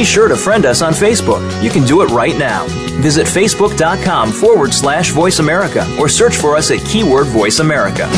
[0.00, 1.42] Be sure to friend us on Facebook.
[1.62, 2.64] You can do it right now.
[3.02, 8.08] Visit facebook.com forward slash voice America or search for us at keyword voice America.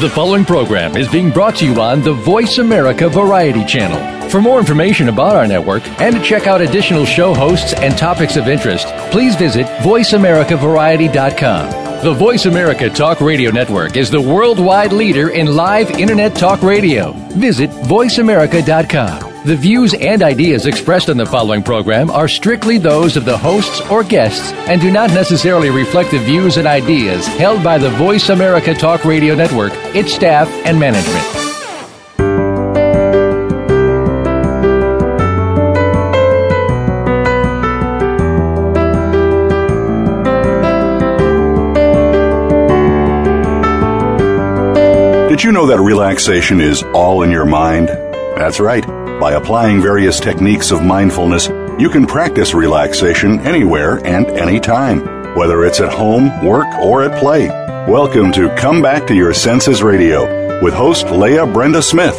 [0.00, 4.28] The following program is being brought to you on the Voice America Variety Channel.
[4.28, 8.36] For more information about our network and to check out additional show hosts and topics
[8.36, 12.02] of interest, please visit VoiceAmericaVariety.com.
[12.02, 17.12] The Voice America Talk Radio Network is the worldwide leader in live Internet talk radio.
[17.34, 19.23] Visit VoiceAmerica.com.
[19.44, 23.82] The views and ideas expressed on the following program are strictly those of the hosts
[23.90, 28.30] or guests and do not necessarily reflect the views and ideas held by the Voice
[28.30, 31.22] America Talk Radio Network, its staff, and management.
[45.28, 47.88] Did you know that relaxation is all in your mind?
[47.88, 48.93] That's right.
[49.20, 51.46] By applying various techniques of mindfulness,
[51.78, 57.46] you can practice relaxation anywhere and anytime, whether it's at home, work, or at play.
[57.88, 62.18] Welcome to Come Back to Your Senses Radio with host Leah Brenda Smith.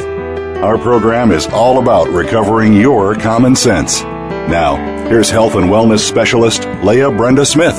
[0.64, 4.02] Our program is all about recovering your common sense.
[4.02, 4.78] Now,
[5.10, 7.78] here's health and wellness specialist Leah Brenda Smith.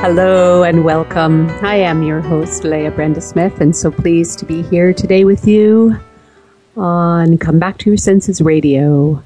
[0.00, 1.48] Hello and welcome.
[1.62, 5.46] I am your host, Leah Brenda Smith, and so pleased to be here today with
[5.46, 6.00] you
[6.78, 9.22] on Come Back to Your Senses Radio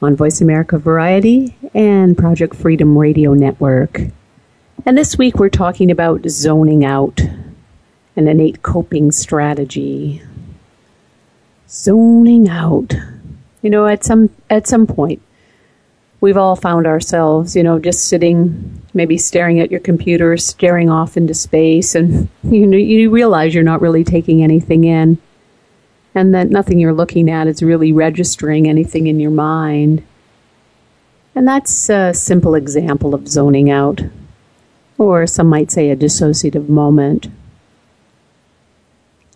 [0.00, 4.00] on Voice America Variety and Project Freedom Radio Network.
[4.86, 7.20] And this week we're talking about zoning out,
[8.16, 10.22] an innate coping strategy.
[11.68, 12.94] Zoning out.
[13.60, 15.20] You know, at some at some point,
[16.20, 21.16] we've all found ourselves, you know, just sitting, maybe staring at your computer, staring off
[21.16, 25.18] into space, and you know, you realize you're not really taking anything in,
[26.18, 30.02] and that nothing you're looking at is really registering anything in your mind.
[31.36, 34.00] And that's a simple example of zoning out,
[34.98, 37.28] or some might say a dissociative moment.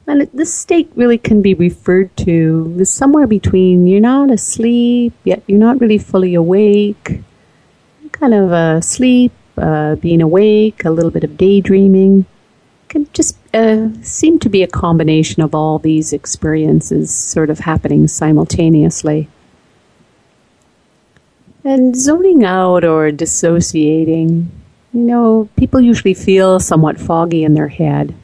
[0.08, 5.44] And this state really can be referred to as somewhere between you're not asleep, yet
[5.46, 7.20] you're not really fully awake,
[8.10, 12.26] kind of asleep, uh, being awake, a little bit of daydreaming.
[12.88, 18.08] Can just uh, seem to be a combination of all these experiences sort of happening
[18.08, 19.28] simultaneously.
[21.64, 24.50] And zoning out or dissociating,
[24.92, 28.14] you know, people usually feel somewhat foggy in their head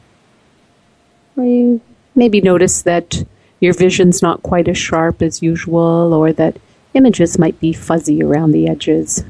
[1.43, 1.81] you
[2.15, 3.23] maybe notice that
[3.59, 6.57] your vision's not quite as sharp as usual, or that
[6.93, 9.23] images might be fuzzy around the edges.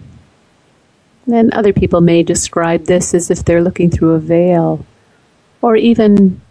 [1.25, 4.85] Then other people may describe this as if they're looking through a veil,
[5.61, 6.41] or even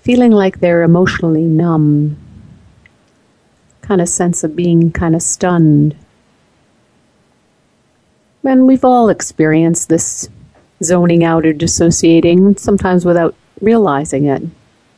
[0.00, 2.16] feeling like they're emotionally numb,
[3.82, 5.96] kind of sense of being kind of stunned.
[8.44, 10.30] And we've all experienced this
[10.82, 14.42] zoning out or dissociating, sometimes without realizing it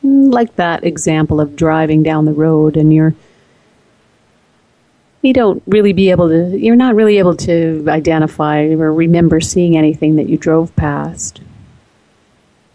[0.03, 3.13] like that example of driving down the road and you're
[5.21, 9.77] you don't really be able to you're not really able to identify or remember seeing
[9.77, 11.41] anything that you drove past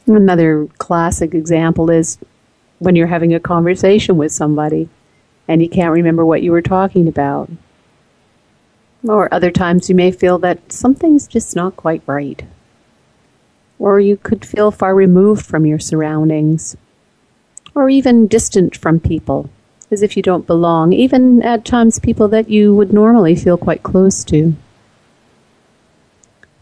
[0.06, 2.18] another classic example is
[2.78, 4.88] when you're having a conversation with somebody
[5.48, 7.50] and you can't remember what you were talking about.
[9.06, 12.44] Or other times you may feel that something's just not quite right.
[13.78, 16.76] Or you could feel far removed from your surroundings.
[17.74, 19.50] Or even distant from people,
[19.90, 23.82] as if you don't belong, even at times people that you would normally feel quite
[23.82, 24.54] close to.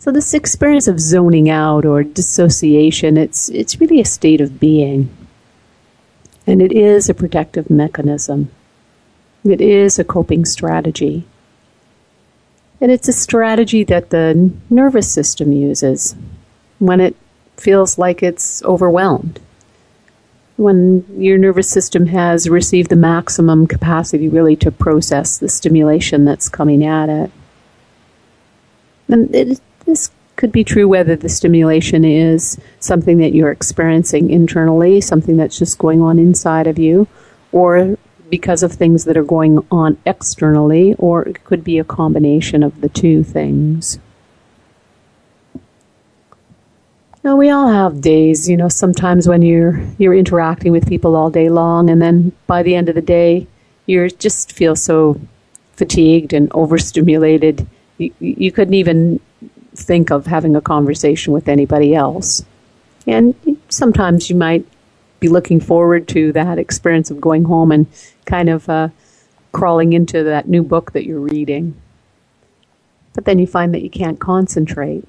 [0.05, 5.09] So this experience of zoning out or dissociation, it's it's really a state of being.
[6.47, 8.51] And it is a protective mechanism.
[9.47, 11.25] It is a coping strategy.
[12.83, 16.15] And it's a strategy that the nervous system uses
[16.81, 17.17] when it
[17.57, 19.41] feels like it's overwhelmed
[20.57, 26.49] when your nervous system has received the maximum capacity really to process the stimulation that's
[26.49, 27.31] coming at it.
[29.09, 35.01] And it, this could be true whether the stimulation is something that you're experiencing internally,
[35.01, 37.07] something that's just going on inside of you,
[37.53, 37.97] or
[38.31, 42.81] because of things that are going on externally, or it could be a combination of
[42.81, 43.99] the two things.
[47.23, 51.31] No, we all have days, you know, sometimes when you're you're interacting with people all
[51.31, 53.47] day long and then by the end of the day
[53.87, 55.19] you just feel so
[55.73, 57.67] fatigued and overstimulated.
[57.97, 59.21] You, you couldn't even
[59.75, 62.45] think of having a conversation with anybody else.
[63.07, 63.35] And
[63.69, 64.67] sometimes you might
[65.21, 67.87] be looking forward to that experience of going home and
[68.25, 68.89] kind of uh,
[69.53, 71.81] crawling into that new book that you're reading.
[73.15, 75.05] But then you find that you can't concentrate.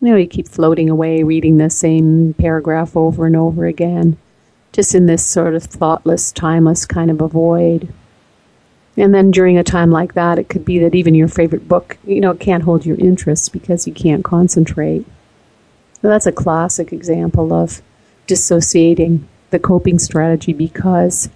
[0.00, 4.16] You know, you keep floating away, reading the same paragraph over and over again,
[4.72, 7.92] just in this sort of thoughtless, timeless kind of a void.
[8.98, 11.96] And then during a time like that, it could be that even your favorite book,
[12.04, 15.06] you know, can't hold your interest because you can't concentrate.
[16.02, 17.80] That's a classic example of
[18.26, 21.30] dissociating the coping strategy because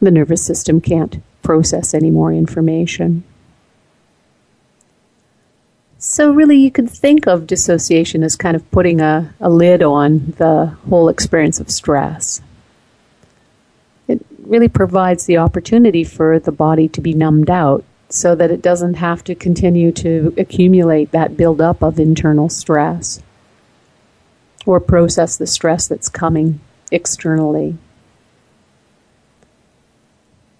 [0.00, 3.24] the nervous system can't process any more information.
[5.96, 10.34] So, really, you could think of dissociation as kind of putting a, a lid on
[10.36, 12.42] the whole experience of stress.
[14.50, 18.94] Really provides the opportunity for the body to be numbed out so that it doesn't
[18.94, 23.22] have to continue to accumulate that buildup of internal stress
[24.66, 26.58] or process the stress that's coming
[26.90, 27.78] externally.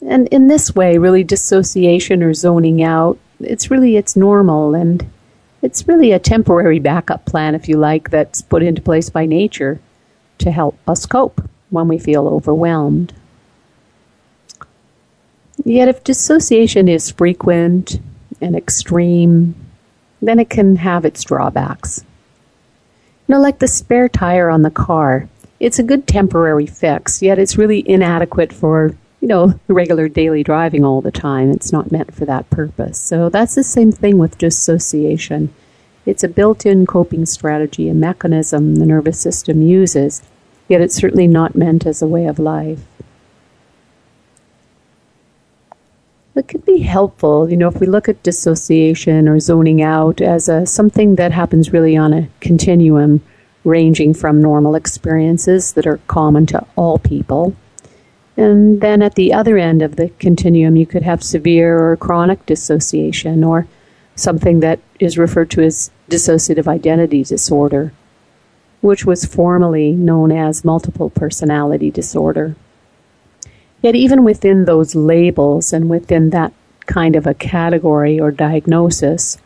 [0.00, 5.04] And in this way, really dissociation or zoning out, it's really it's normal and
[5.62, 9.80] it's really a temporary backup plan, if you like, that's put into place by nature
[10.38, 13.12] to help us cope when we feel overwhelmed.
[15.64, 18.00] Yet, if dissociation is frequent
[18.40, 19.54] and extreme,
[20.22, 22.04] then it can have its drawbacks.
[23.28, 25.28] You know, like the spare tire on the car,
[25.60, 30.84] it's a good temporary fix, yet it's really inadequate for you know, regular daily driving
[30.84, 31.50] all the time.
[31.50, 32.98] It's not meant for that purpose.
[32.98, 35.52] So that's the same thing with dissociation.
[36.06, 40.22] It's a built in coping strategy, a mechanism the nervous system uses,
[40.68, 42.80] yet it's certainly not meant as a way of life.
[46.36, 50.48] It could be helpful, you know, if we look at dissociation or zoning out as
[50.48, 53.20] a, something that happens really on a continuum
[53.64, 57.54] ranging from normal experiences that are common to all people
[58.40, 62.46] and then at the other end of the continuum, you could have severe or chronic
[62.46, 63.66] dissociation or
[64.14, 67.92] something that is referred to as dissociative identity disorder,
[68.80, 72.54] which was formerly known as multiple personality disorder.
[73.82, 76.52] Yet, even within those labels and within that
[76.86, 79.38] kind of a category or diagnosis,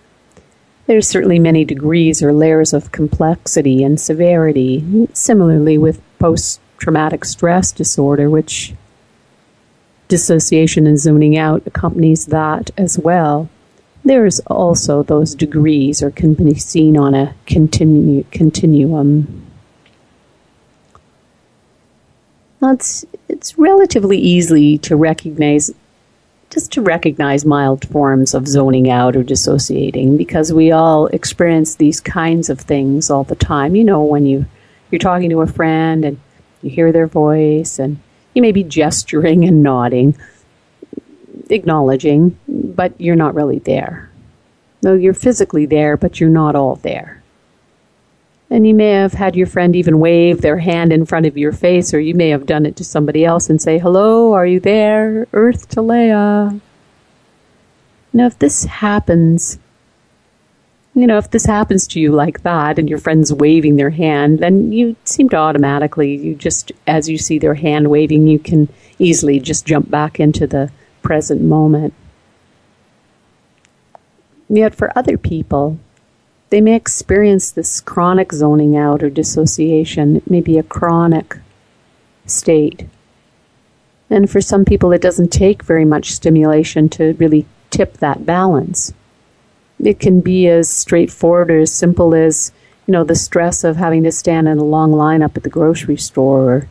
[0.86, 5.08] there's certainly many degrees or layers of complexity and severity.
[5.12, 8.74] Similarly, with post traumatic stress disorder, which
[10.08, 13.48] dissociation and zoning out accompanies that as well.
[14.04, 19.46] There's also those degrees or can be seen on a continu- continuum.
[22.64, 25.70] Now it's, it's relatively easy to recognize
[26.48, 32.00] just to recognize mild forms of zoning out or dissociating because we all experience these
[32.00, 33.76] kinds of things all the time.
[33.76, 34.46] You know, when you,
[34.90, 36.18] you're talking to a friend and
[36.62, 37.98] you hear their voice and
[38.32, 40.16] you may be gesturing and nodding,
[41.50, 44.10] acknowledging, but you're not really there.
[44.82, 47.22] No, you're physically there, but you're not all there.
[48.54, 51.50] And you may have had your friend even wave their hand in front of your
[51.50, 54.60] face, or you may have done it to somebody else and say, Hello, are you
[54.60, 55.26] there?
[55.32, 56.60] Earth to Leah.
[58.12, 59.58] Now, if this happens,
[60.94, 64.38] you know, if this happens to you like that and your friend's waving their hand,
[64.38, 68.68] then you seem to automatically, you just, as you see their hand waving, you can
[69.00, 70.70] easily just jump back into the
[71.02, 71.92] present moment.
[74.48, 75.80] Yet for other people,
[76.50, 80.16] they may experience this chronic zoning out or dissociation.
[80.16, 81.38] It may be a chronic
[82.26, 82.86] state.
[84.10, 88.92] And for some people, it doesn't take very much stimulation to really tip that balance
[89.78, 92.52] it can be as straightforward or as simple as,
[92.86, 95.50] you know, the stress of having to stand in a long line up at the
[95.50, 96.68] grocery store or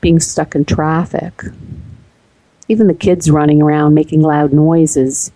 [0.00, 1.42] being stuck in traffic.
[2.68, 5.32] Even the kids running around making loud noises.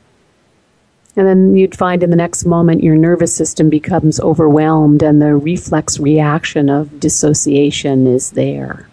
[1.19, 5.35] And then you'd find in the next moment your nervous system becomes overwhelmed and the
[5.35, 8.89] reflex reaction of dissociation is there.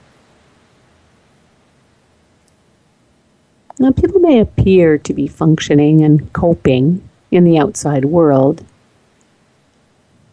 [3.77, 8.63] Now, people may appear to be functioning and coping, in the outside world.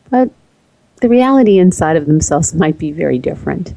[0.09, 0.31] But
[1.01, 3.75] the reality inside of themselves might be very different.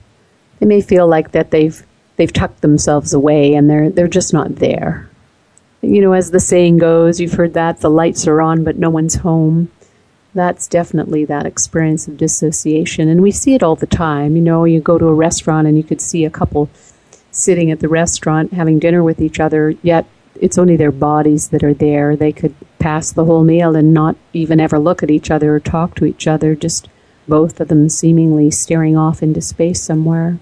[0.60, 1.86] They may feel like that they've
[2.18, 5.10] they've tucked themselves away and they're they're just not there.
[5.86, 8.90] You know, as the saying goes, you've heard that the lights are on but no
[8.90, 9.72] one's home.
[10.34, 14.36] That's definitely that experience of dissociation and we see it all the time.
[14.36, 16.70] You know, you go to a restaurant and you could see a couple
[17.32, 20.06] sitting at the restaurant having dinner with each other, yet
[20.42, 22.16] it's only their bodies that are there.
[22.16, 25.60] They could pass the whole meal and not even ever look at each other or
[25.60, 26.90] talk to each other, just
[27.28, 30.40] both of them seemingly staring off into space somewhere.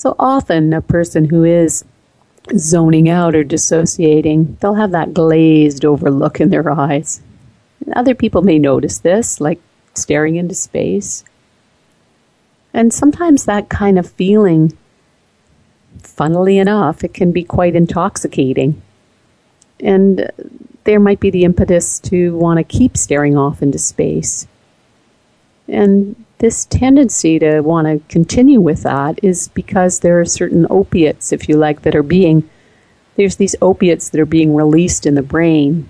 [0.00, 1.84] So often, a person who is
[2.56, 7.20] zoning out or dissociating, they'll have that glazed over look in their eyes.
[7.94, 9.60] Other people may notice this, like
[9.92, 11.22] staring into space.
[12.72, 14.72] And sometimes that kind of feeling,
[16.02, 18.80] funnily enough, it can be quite intoxicating.
[19.80, 20.30] And
[20.84, 24.46] there might be the impetus to want to keep staring off into space.
[25.68, 31.32] And this tendency to want to continue with that is because there are certain opiates,
[31.32, 32.48] if you like, that are being,
[33.16, 35.88] there's these opiates that are being released in the brain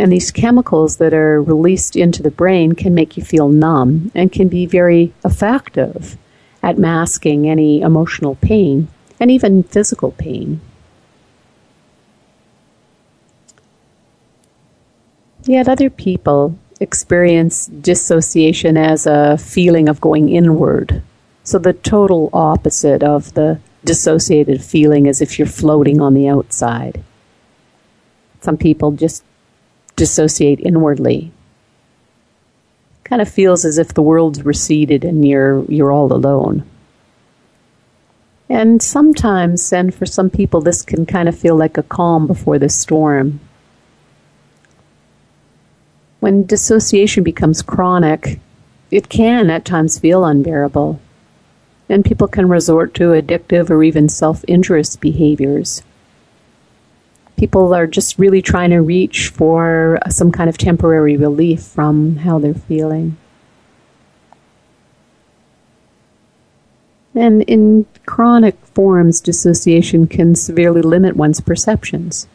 [0.00, 4.32] and these chemicals that are released into the brain can make you feel numb and
[4.32, 6.16] can be very effective
[6.62, 8.88] at masking any emotional pain
[9.20, 10.60] and even physical pain.
[15.44, 21.02] Yet other people experience dissociation as a feeling of going inward.
[21.44, 27.02] So the total opposite of the dissociated feeling as if you're floating on the outside.
[28.40, 29.22] Some people just
[29.96, 31.30] dissociate inwardly.
[33.04, 36.64] Kind of feels as if the world's receded and you're you're all alone.
[38.48, 42.58] And sometimes, and for some people, this can kind of feel like a calm before
[42.58, 43.40] the storm.
[46.20, 48.38] When dissociation becomes chronic,
[48.90, 51.00] it can at times feel unbearable,
[51.88, 55.82] and people can resort to addictive or even self injurious behaviors
[57.40, 62.38] people are just really trying to reach for some kind of temporary relief from how
[62.38, 63.16] they're feeling.
[67.14, 72.28] And in chronic forms, dissociation can severely limit one's perceptions.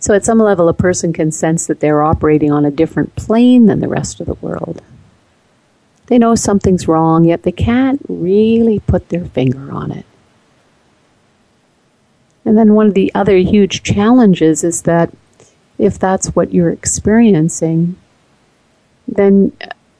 [0.00, 3.66] So, at some level, a person can sense that they're operating on a different plane
[3.66, 4.82] than the rest of the world.
[6.06, 10.06] They know something's wrong, yet they can't really put their finger on it.
[12.44, 15.12] And then one of the other huge challenges is that
[15.78, 17.96] if that's what you're experiencing,
[19.06, 19.52] then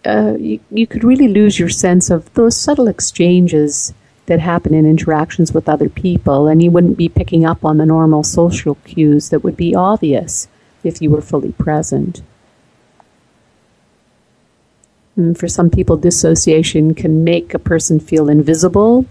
[0.04, 3.92] uh, you, you could really lose your sense of those subtle exchanges
[4.30, 7.84] that happen in interactions with other people, and you wouldn't be picking up on the
[7.84, 10.48] normal social cues that would be obvious
[10.82, 12.22] if you were fully present.
[15.16, 19.04] And for some people, dissociation can make a person feel invisible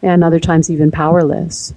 [0.00, 1.74] and other times even powerless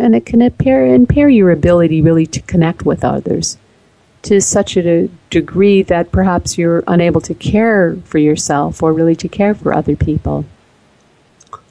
[0.00, 3.58] and it can impair, impair your ability really to connect with others
[4.22, 9.28] to such a degree that perhaps you're unable to care for yourself or really to
[9.28, 10.44] care for other people.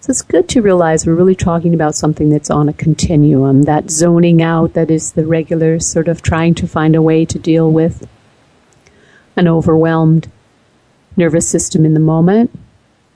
[0.02, 3.92] So it's good to realize we're really talking about something that's on a continuum, that
[3.92, 7.70] zoning out that is the regular sort of trying to find a way to deal
[7.70, 8.08] with
[9.36, 10.32] an overwhelmed
[11.18, 12.50] nervous system in the moment.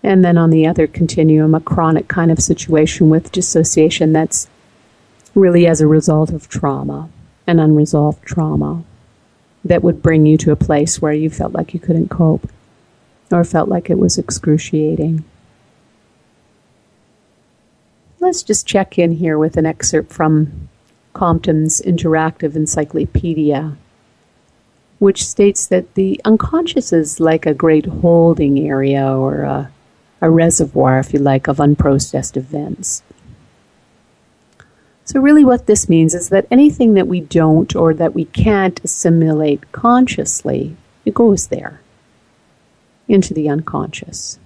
[0.03, 4.49] And then on the other continuum, a chronic kind of situation with dissociation that's
[5.33, 7.09] really as a result of trauma,
[7.47, 8.83] an unresolved trauma
[9.63, 12.49] that would bring you to a place where you felt like you couldn't cope
[13.31, 15.23] or felt like it was excruciating.
[18.23, 20.69] Let's just check in here with an excerpt from
[21.11, 23.75] Compton's Interactive Encyclopedia,
[24.99, 29.71] which states that the unconscious is like a great holding area or a,
[30.21, 33.03] a reservoir, if you like, of unprocessed events.
[35.03, 38.81] So, really, what this means is that anything that we don't or that we can't
[38.85, 41.81] assimilate consciously, it goes there
[43.09, 44.39] into the unconscious.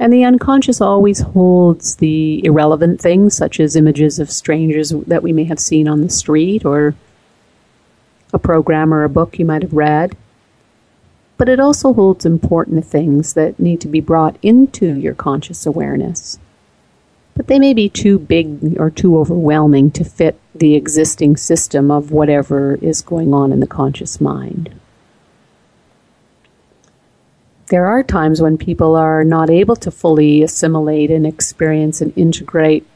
[0.00, 5.32] And the unconscious always holds the irrelevant things, such as images of strangers that we
[5.32, 6.94] may have seen on the street or
[8.32, 10.16] a program or a book you might have read.
[11.36, 16.38] But it also holds important things that need to be brought into your conscious awareness
[17.38, 22.10] but they may be too big or too overwhelming to fit the existing system of
[22.10, 24.74] whatever is going on in the conscious mind.
[27.70, 32.86] There are times when people are not able to fully assimilate and experience and integrate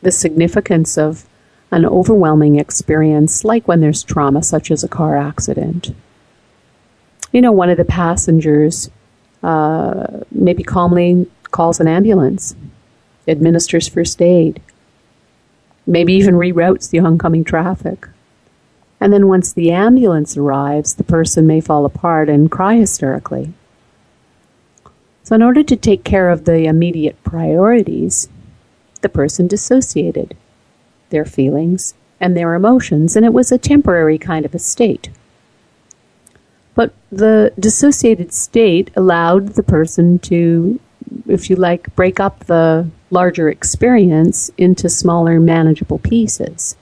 [0.00, 1.26] the significance of
[1.70, 5.94] an overwhelming experience, like when there's trauma, such as a car accident.
[7.32, 8.90] You know, one of the passengers
[9.42, 12.54] uh, maybe calmly calls an ambulance
[13.28, 14.60] administers first aid,
[15.86, 18.08] maybe even reroutes the oncoming traffic.
[19.00, 23.52] And then once the ambulance arrives, the person may fall apart and cry hysterically.
[25.32, 28.28] So, in order to take care of the immediate priorities,
[29.00, 30.36] the person dissociated
[31.08, 35.08] their feelings and their emotions, and it was a temporary kind of a state.
[36.74, 40.78] But the dissociated state allowed the person to
[41.26, 46.76] if you like, break up the larger experience into smaller, manageable pieces.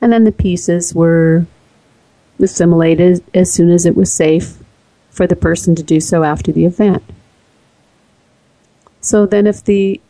[0.00, 1.46] And then the pieces were
[2.38, 4.61] assimilated as soon as it was safe
[5.12, 7.04] for the person to do so after the event.
[9.00, 10.00] So then, if the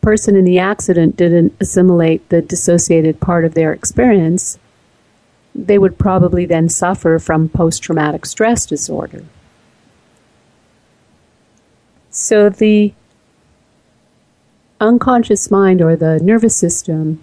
[0.00, 4.58] person in the accident didn't assimilate the dissociated part of their experience,
[5.54, 9.24] they would probably then suffer from post traumatic stress disorder.
[12.10, 12.94] So, the
[14.80, 17.22] unconscious mind or the nervous system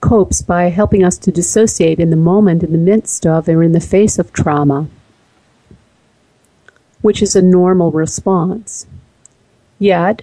[0.00, 3.72] copes by helping us to dissociate in the moment, in the midst of, or in
[3.72, 4.88] the face of trauma,
[7.04, 8.86] which is a normal response.
[9.78, 10.22] Yet,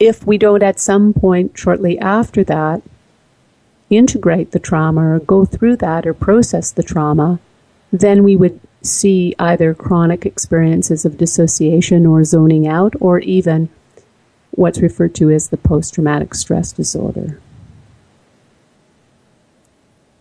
[0.00, 2.82] if we don't at some point shortly after that
[3.90, 7.38] integrate the trauma or go through that or process the trauma,
[7.92, 13.68] then we would see either chronic experiences of dissociation or zoning out or even
[14.50, 17.40] what's referred to as the post traumatic stress disorder.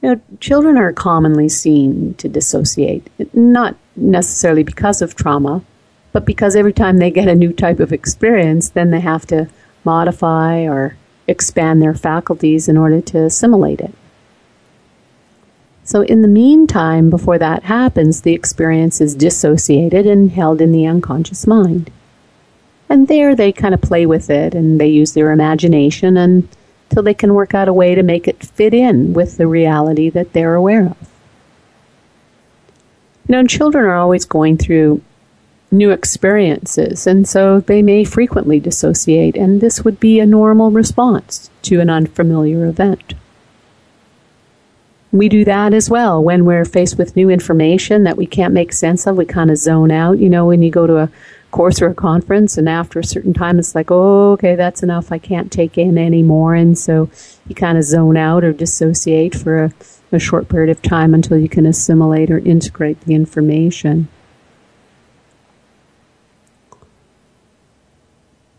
[0.04, 5.64] Now, children are commonly seen to dissociate, not necessarily because of trauma,
[6.12, 9.50] but because every time they get a new type of experience, then they have to
[9.84, 10.96] modify or
[11.28, 13.94] expand their faculties in order to assimilate it.
[15.84, 20.86] So, in the meantime, before that happens, the experience is dissociated and held in the
[20.86, 21.92] unconscious mind.
[22.88, 27.14] And there they kind of play with it and they use their imagination until they
[27.14, 30.56] can work out a way to make it fit in with the reality that they're
[30.56, 31.09] aware of.
[33.30, 35.04] You know, children are always going through
[35.70, 41.52] new experiences, and so they may frequently dissociate, and this would be a normal response
[41.62, 43.14] to an unfamiliar event.
[45.12, 48.74] We do that as well when we're faced with new information that we can't make
[48.74, 49.16] sense of.
[49.16, 50.18] We kind of zone out.
[50.18, 51.12] You know, when you go to a
[51.52, 55.12] course or a conference, and after a certain time, it's like, oh, okay, that's enough.
[55.12, 56.56] I can't take in any more.
[56.56, 57.12] And so
[57.48, 59.74] you kind of zone out or dissociate for a,
[60.12, 64.08] a short period of time until you can assimilate or integrate the information.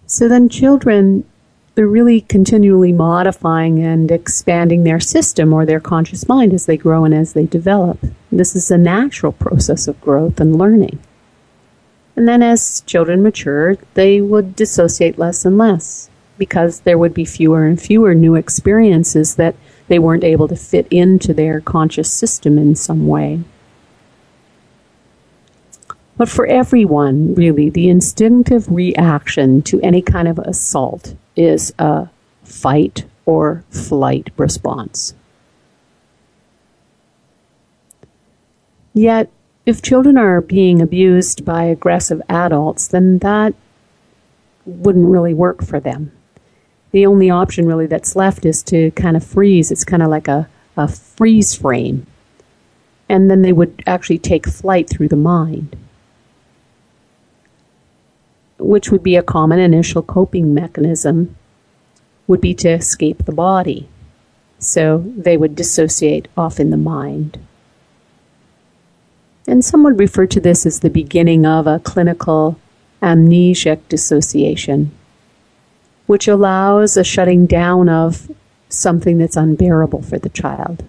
[0.07, 1.25] So then children,
[1.75, 7.05] they're really continually modifying and expanding their system or their conscious mind as they grow
[7.05, 7.99] and as they develop.
[8.33, 10.99] This is a natural process of growth and learning.
[12.17, 17.25] And then as children mature, they would dissociate less and less because there would be
[17.25, 19.55] fewer and fewer new experiences that
[19.91, 23.41] they weren't able to fit into their conscious system in some way.
[26.17, 32.09] But for everyone, really, the instinctive reaction to any kind of assault is a
[32.45, 35.15] fight or flight response.
[38.95, 39.29] Yet,
[39.67, 43.55] if children are being abused by aggressive adults, then that
[44.65, 46.13] wouldn't really work for them.
[46.93, 49.71] The only option really that's left is to kind of freeze.
[49.71, 52.07] It's kind of like a, a freeze frame.
[53.09, 55.77] And then they would actually take flight through the mind
[58.61, 61.35] which would be a common initial coping mechanism,
[62.27, 63.89] would be to escape the body.
[64.59, 67.39] So they would dissociate off in the mind.
[69.49, 72.59] And some would refer to this as the beginning of a clinical
[73.03, 74.93] amnesic dissociation,
[76.07, 78.31] which allows a shutting down of
[78.69, 80.85] something that's unbearable for the child.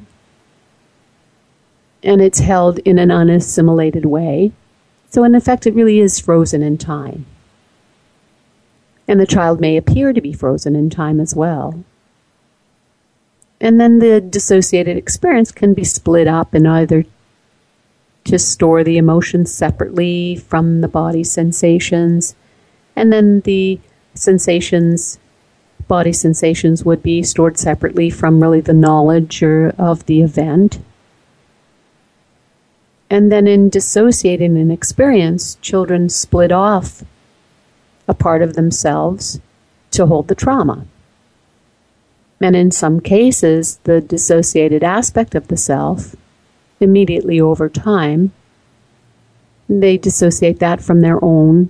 [2.03, 4.51] And it's held in an unassimilated way.
[5.09, 7.25] So, in effect, it really is frozen in time
[9.11, 11.83] and the child may appear to be frozen in time as well.
[13.59, 17.03] And then the dissociated experience can be split up in either
[18.23, 22.35] to store the emotions separately from the body sensations,
[22.95, 23.81] and then the
[24.13, 25.19] sensations,
[25.87, 30.79] body sensations, would be stored separately from really the knowledge or, of the event.
[33.09, 37.03] And then in dissociating an experience, children split off
[38.07, 39.39] a part of themselves
[39.91, 40.85] to hold the trauma.
[42.39, 46.15] And in some cases, the dissociated aspect of the self,
[46.79, 48.31] immediately over time,
[49.69, 51.69] they dissociate that from their own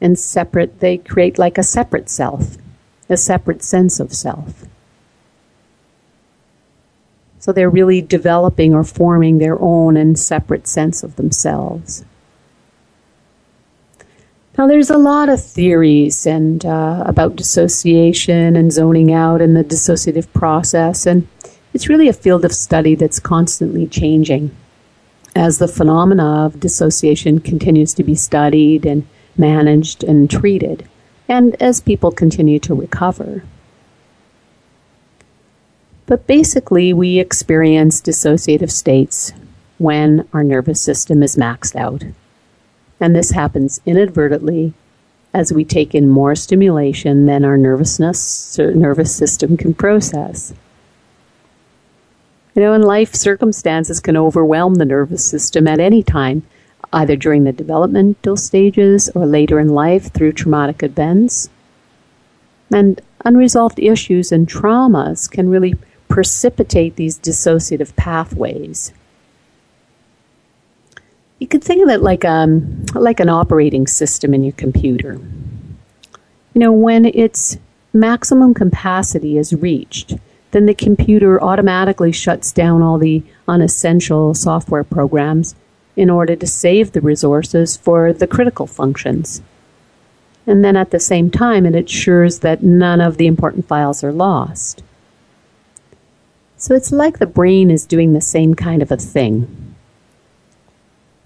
[0.00, 2.56] and separate, they create like a separate self,
[3.08, 4.64] a separate sense of self.
[7.38, 12.04] So they're really developing or forming their own and separate sense of themselves.
[14.58, 19.62] Now, there's a lot of theories and uh, about dissociation and zoning out and the
[19.62, 21.28] dissociative process, and
[21.74, 24.56] it's really a field of study that's constantly changing
[25.34, 29.06] as the phenomena of dissociation continues to be studied and
[29.38, 30.88] managed and treated,
[31.28, 33.42] and as people continue to recover.
[36.06, 39.32] But basically, we experience dissociative states
[39.78, 42.04] when our nervous system is maxed out.
[43.00, 44.72] And this happens inadvertently
[45.34, 50.54] as we take in more stimulation than our nervousness nervous system can process.
[52.54, 56.42] You know, and life circumstances can overwhelm the nervous system at any time,
[56.96, 61.50] either during the developmental stages or later in life through traumatic events.
[62.72, 65.74] And unresolved issues and traumas can really
[66.08, 68.94] precipitate these dissociative pathways.
[71.38, 75.20] You could think of it like um like an operating system in your computer.
[76.54, 77.58] You know, when its
[77.92, 80.14] maximum capacity is reached,
[80.52, 85.54] then the computer automatically shuts down all the unessential software programs
[85.96, 89.42] in order to save the resources for the critical functions.
[90.46, 94.12] And then at the same time, it ensures that none of the important files are
[94.12, 94.82] lost.
[96.58, 99.74] So it's like the brain is doing the same kind of a thing.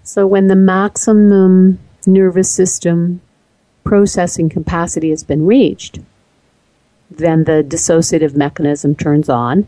[0.03, 3.21] So when the maximum nervous system
[3.83, 5.99] processing capacity has been reached,
[7.09, 9.67] then the dissociative mechanism turns on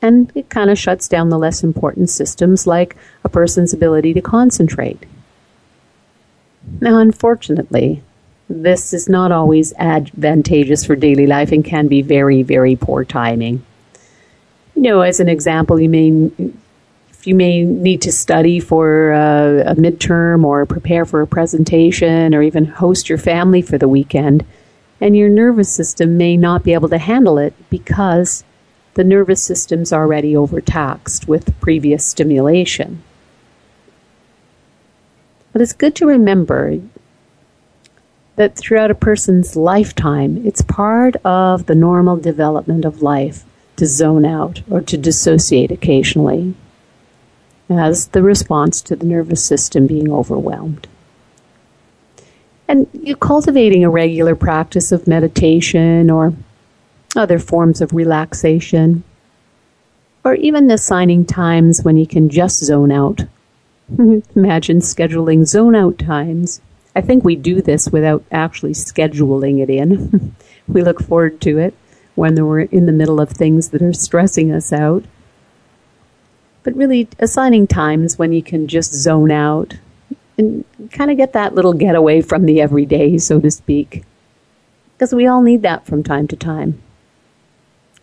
[0.00, 4.20] and it kind of shuts down the less important systems like a person's ability to
[4.20, 5.04] concentrate.
[6.80, 8.02] Now, unfortunately,
[8.48, 13.64] this is not always advantageous for daily life and can be very, very poor timing.
[14.74, 16.30] You know, as an example, you may
[17.24, 22.42] you may need to study for a, a midterm or prepare for a presentation or
[22.42, 24.46] even host your family for the weekend,
[25.00, 28.44] and your nervous system may not be able to handle it because
[28.94, 33.02] the nervous system's already overtaxed with previous stimulation.
[35.52, 36.80] But it's good to remember
[38.36, 43.44] that throughout a person's lifetime, it's part of the normal development of life
[43.76, 46.54] to zone out or to dissociate occasionally
[47.70, 50.86] as the response to the nervous system being overwhelmed.
[52.66, 56.34] And you cultivating a regular practice of meditation or
[57.18, 59.04] other forms of relaxation,
[60.24, 63.22] or even assigning times when you can just zone out.
[64.34, 66.60] Imagine scheduling zone out times.
[66.94, 70.34] I think we do this without actually scheduling it in.
[70.68, 71.74] we look forward to it
[72.14, 75.04] when we're in the middle of things that are stressing us out
[76.68, 79.78] but really assigning times when you can just zone out
[80.36, 84.04] and kind of get that little getaway from the everyday, so to speak.
[84.92, 86.82] Because we all need that from time to time.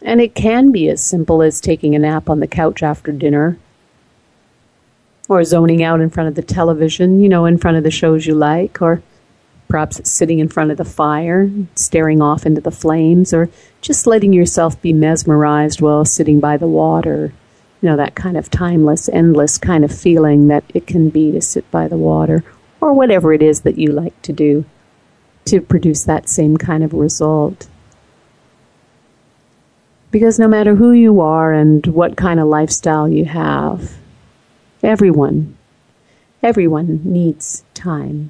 [0.06, 3.58] And it can be as simple as taking a nap on the couch after dinner,
[5.28, 8.26] or zoning out in front of the television, you know, in front of the shows
[8.26, 9.02] you like, or
[9.68, 13.50] perhaps sitting in front of the fire, staring off into the flames, or
[13.82, 17.34] just letting yourself be mesmerized while sitting by the water
[17.86, 21.40] you know, that kind of timeless, endless kind of feeling that it can be to
[21.40, 22.44] sit by the water
[22.82, 24.66] or whatever it is that you like to do
[25.46, 27.68] to produce that same kind of result.
[30.16, 33.98] Because no matter who you are and what kind of lifestyle you have,
[34.82, 35.58] everyone,
[36.42, 38.30] everyone needs time.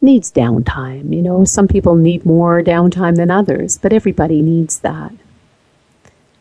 [0.00, 1.14] Needs downtime.
[1.14, 5.12] You know, some people need more downtime than others, but everybody needs that.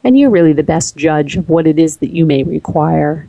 [0.01, 3.27] And you're really the best judge of what it is that you may require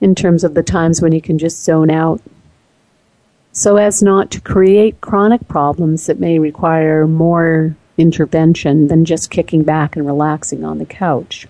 [0.00, 2.22] in terms of the times when you can just zone out
[3.54, 9.62] so as not to create chronic problems that may require more intervention than just kicking
[9.62, 11.46] back and relaxing on the couch.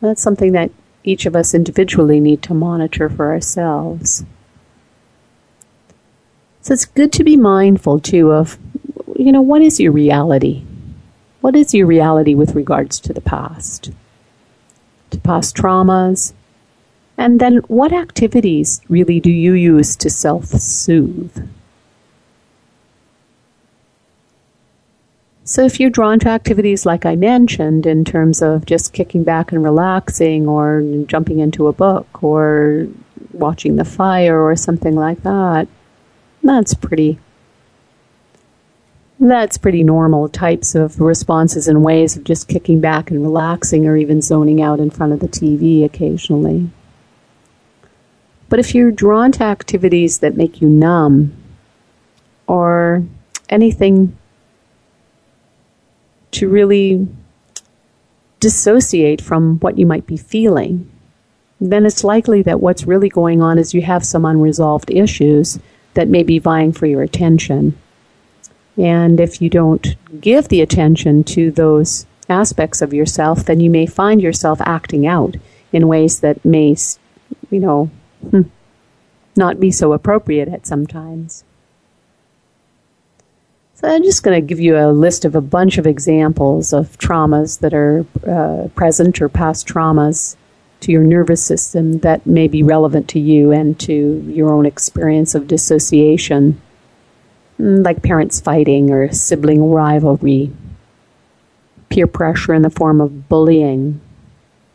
[0.00, 0.70] That's something that
[1.04, 4.24] each of us individually need to monitor for ourselves.
[6.62, 8.58] So it's good to be mindful too of,
[9.16, 10.64] you know, what is your reality?
[11.42, 13.90] What is your reality with regards to the past?
[15.10, 16.32] To past traumas?
[17.20, 21.50] And then what activities really do you use to self soothe?
[25.44, 29.52] So, if you're drawn to activities like I mentioned, in terms of just kicking back
[29.52, 32.88] and relaxing, or jumping into a book, or
[33.34, 35.68] watching the fire, or something like that,
[36.42, 37.18] that's pretty
[39.18, 43.98] that's pretty normal types of responses and ways of just kicking back and relaxing or
[43.98, 46.70] even zoning out in front of the TV occasionally.
[48.50, 51.32] But if you're drawn to activities that make you numb
[52.48, 53.04] or
[53.48, 54.16] anything
[56.32, 57.08] to really
[58.40, 60.90] dissociate from what you might be feeling,
[61.60, 65.60] then it's likely that what's really going on is you have some unresolved issues
[65.94, 67.78] that may be vying for your attention.
[68.76, 73.86] And if you don't give the attention to those aspects of yourself, then you may
[73.86, 75.36] find yourself acting out
[75.72, 76.76] in ways that may,
[77.50, 77.90] you know,
[78.30, 78.42] hmm,
[79.36, 81.44] not be so appropriate at some times.
[83.80, 86.98] So I'm just going to give you a list of a bunch of examples of
[86.98, 90.36] traumas that are uh, present or past traumas
[90.80, 95.34] to your nervous system that may be relevant to you and to your own experience
[95.34, 96.60] of dissociation,
[97.58, 100.52] mm, like parents fighting or sibling rivalry,
[101.88, 103.98] peer pressure in the form of bullying,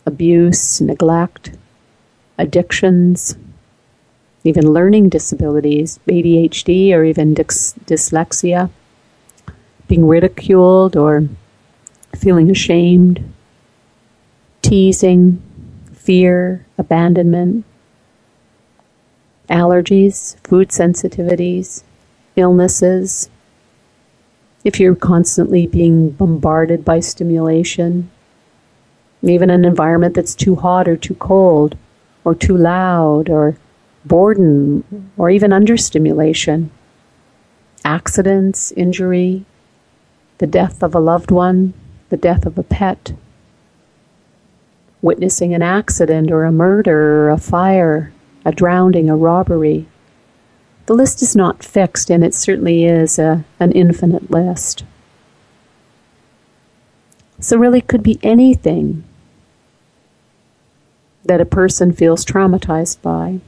[0.08, 1.52] abuse, neglect,
[2.38, 3.38] addictions,
[4.44, 8.70] even learning disabilities, ADHD, or even dys- dyslexia,
[9.88, 11.28] being ridiculed or
[12.16, 13.34] feeling ashamed,
[14.62, 15.42] teasing,
[15.94, 17.66] fear, abandonment,
[19.50, 21.84] allergies, food sensitivities,
[22.36, 23.30] illnesses,
[24.64, 28.10] if you're constantly being bombarded by stimulation,
[29.22, 31.78] even an environment that's too hot or too cold,
[32.26, 33.56] or too loud, or
[34.04, 34.84] boredom,
[35.16, 36.70] or even understimulation,
[37.86, 39.46] accidents, injury,
[40.40, 41.74] the death of a loved one,
[42.10, 43.14] the death of a pet,
[45.02, 48.12] witnessing an accident or a murder or a fire,
[48.44, 49.88] a drowning, a robbery.
[50.88, 54.84] The list is not fixed, and it certainly is a, an infinite list.
[57.40, 59.04] So, really, could be anything
[61.26, 63.40] that a person feels traumatized by.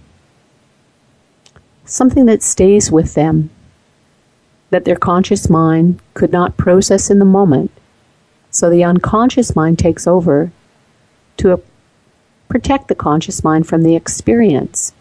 [1.86, 3.50] Something that stays with them,
[4.72, 7.72] that their conscious mind could not process in the moment.
[8.52, 10.52] So the unconscious mind takes over
[11.38, 11.62] to
[12.50, 14.94] protect the conscious mind from the experience.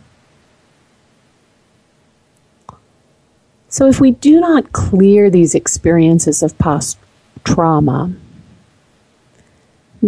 [3.69, 6.99] So, if we do not clear these experiences of past
[7.45, 8.15] trauma,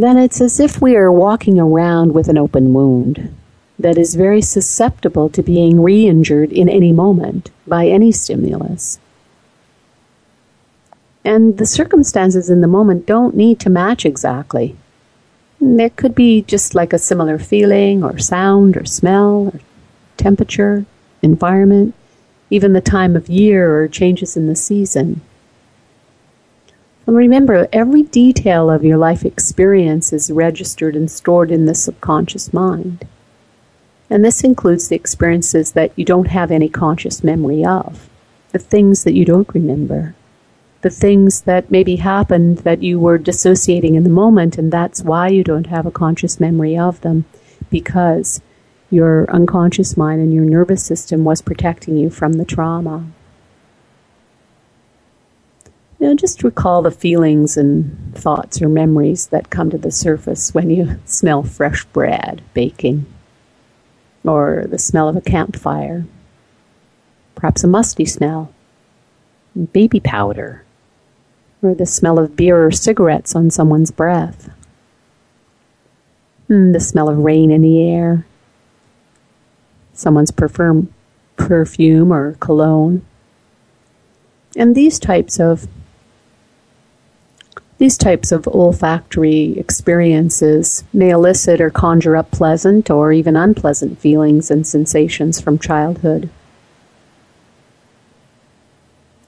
[0.02, 3.34] then it's as if we are walking around with an open wound
[3.78, 8.98] that is very susceptible to being re injured in any moment by any stimulus.
[11.24, 14.76] And the circumstances in the moment don't need to match exactly.
[15.60, 19.60] There could be just like a similar feeling or sound or smell or
[20.16, 20.84] temperature,
[21.22, 21.94] environment,
[22.50, 25.20] even the time of year or changes in the season.
[27.08, 32.52] And remember, every detail of your life experience is registered and stored in the subconscious
[32.52, 33.08] mind.
[34.10, 38.10] And this includes the experiences that you don't have any conscious memory of,
[38.52, 40.16] the things that you don't remember,
[40.82, 45.28] the things that maybe happened that you were dissociating in the moment, and that's why
[45.28, 47.24] you don't have a conscious memory of them,
[47.70, 48.42] because
[48.90, 53.06] your unconscious mind and your nervous system was protecting you from the trauma.
[55.98, 60.54] You know, just recall the feelings and thoughts or memories that come to the surface
[60.54, 63.06] when you smell fresh bread baking,
[64.24, 66.04] or the smell of a campfire,
[67.34, 68.52] perhaps a musty smell,
[69.72, 70.64] baby powder,
[71.62, 74.50] or the smell of beer or cigarettes on someone's breath.
[76.48, 78.24] Mm, the smell of rain in the air.
[79.92, 80.94] Someone's perfume,
[81.36, 83.04] perfume or cologne.
[84.56, 85.66] And these types of
[87.78, 94.50] these types of olfactory experiences may elicit or conjure up pleasant or even unpleasant feelings
[94.50, 96.28] and sensations from childhood.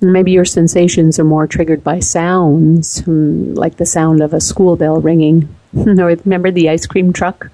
[0.01, 4.75] Maybe your sensations are more triggered by sounds, hmm, like the sound of a school
[4.75, 5.55] bell ringing.
[5.75, 7.51] or remember the ice cream truck?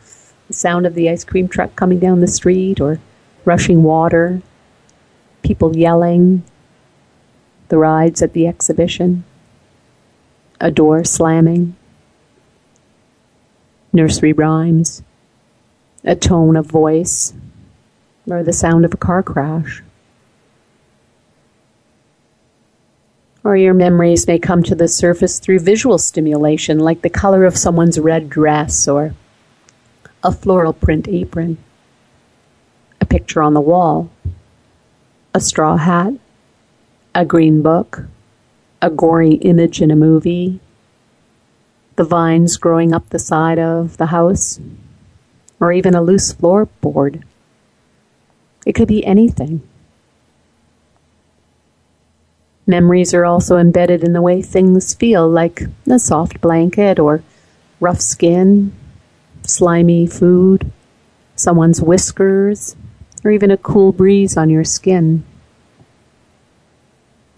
[0.48, 3.00] The sound of the ice cream truck coming down the street, or
[3.44, 4.40] rushing water,
[5.42, 6.44] people yelling,
[7.68, 9.24] the rides at the exhibition,
[10.60, 11.76] a door slamming,
[13.92, 15.02] nursery rhymes,
[16.04, 17.34] a tone of voice,
[18.28, 19.82] or the sound of a car crash.
[23.46, 27.56] or your memories may come to the surface through visual stimulation, like the color of
[27.56, 29.14] someone's red dress or
[30.24, 31.56] a floral print apron,
[33.00, 34.10] a picture on the wall,
[35.32, 36.12] a straw hat,
[37.14, 38.06] a green book,
[38.82, 40.60] a gory image in a movie,
[41.96, 44.60] the vines growing up the side of the house,
[45.60, 47.22] or even a loose floorboard.
[48.66, 49.62] It could be anything.
[52.66, 57.22] Memories are also embedded in the way things feel, like a soft blanket or
[57.78, 58.72] rough skin,
[59.42, 60.70] slimy food,
[61.36, 62.74] someone's whiskers,
[63.24, 65.24] or even a cool breeze on your skin.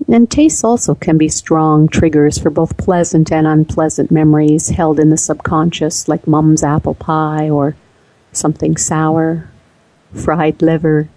[0.07, 5.11] And tastes also can be strong triggers for both pleasant and unpleasant memories held in
[5.11, 7.75] the subconscious, like mum's apple pie or
[8.33, 9.51] something sour,
[10.15, 11.09] fried liver,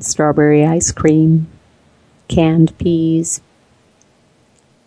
[0.00, 1.46] strawberry ice cream,
[2.28, 3.40] canned peas,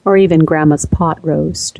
[0.03, 1.79] or even grandma's pot roast.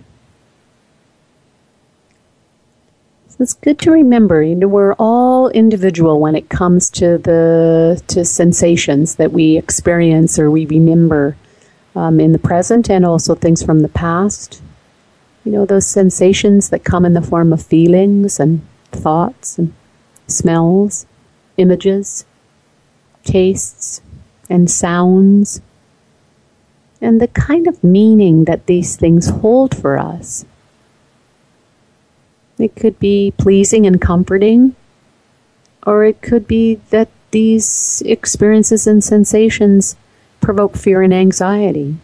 [3.40, 8.26] It's good to remember, you know, we're all individual when it comes to the to
[8.26, 11.38] sensations that we experience or we remember
[11.96, 14.62] um, in the present and also things from the past.
[15.46, 19.74] You know, those sensations that come in the form of feelings and thoughts and
[20.28, 21.06] smells,
[21.56, 22.26] images,
[23.24, 24.02] tastes,
[24.50, 25.62] and sounds,
[27.02, 30.46] and the kind of meaning that these things hold for us.
[32.60, 34.76] It could be pleasing and comforting,
[35.88, 39.96] or it could be that these experiences and sensations
[40.42, 41.96] provoke fear and anxiety.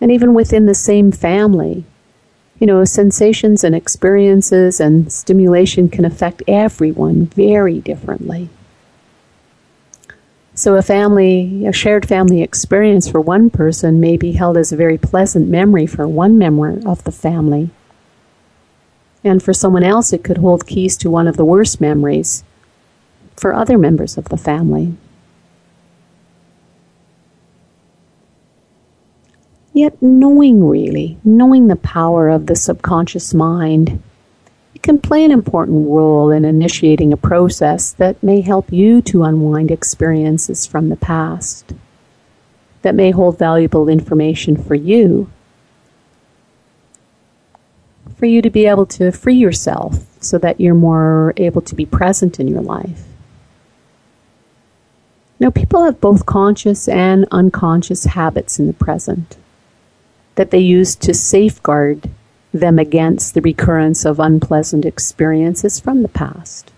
[0.00, 1.84] And even within the same family,
[2.58, 8.48] you know, sensations and experiences and stimulation can affect everyone very differently.
[10.54, 14.76] So, a family, a shared family experience for one person may be held as a
[14.76, 17.70] very pleasant memory for one member of the family,
[19.22, 22.42] and for someone else, it could hold keys to one of the worst memories
[23.36, 24.94] for other members of the family.
[29.72, 34.02] Yet, knowing really, knowing the power of the subconscious mind,
[34.74, 39.22] it can play an important role in initiating a process that may help you to
[39.22, 41.72] unwind experiences from the past,
[42.82, 45.30] that may hold valuable information for you
[48.20, 51.86] for you to be able to free yourself so that you're more able to be
[51.86, 53.06] present in your life.
[55.40, 59.38] Now, people have both conscious and unconscious habits in the present
[60.34, 62.10] that they use to safeguard
[62.52, 66.70] them against the recurrence of unpleasant experiences from the past.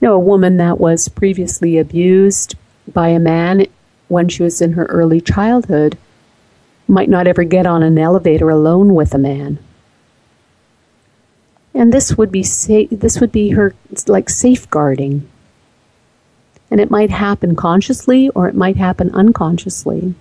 [0.00, 2.54] You know, a woman that was previously abused
[2.90, 3.66] by a man
[4.08, 5.98] when she was in her early childhood
[6.86, 9.58] might not ever get on an elevator alone with a man.
[11.74, 13.74] And this would be sa- this would be her
[14.06, 15.28] like safeguarding.
[16.70, 20.14] And it might happen consciously or it might happen unconsciously.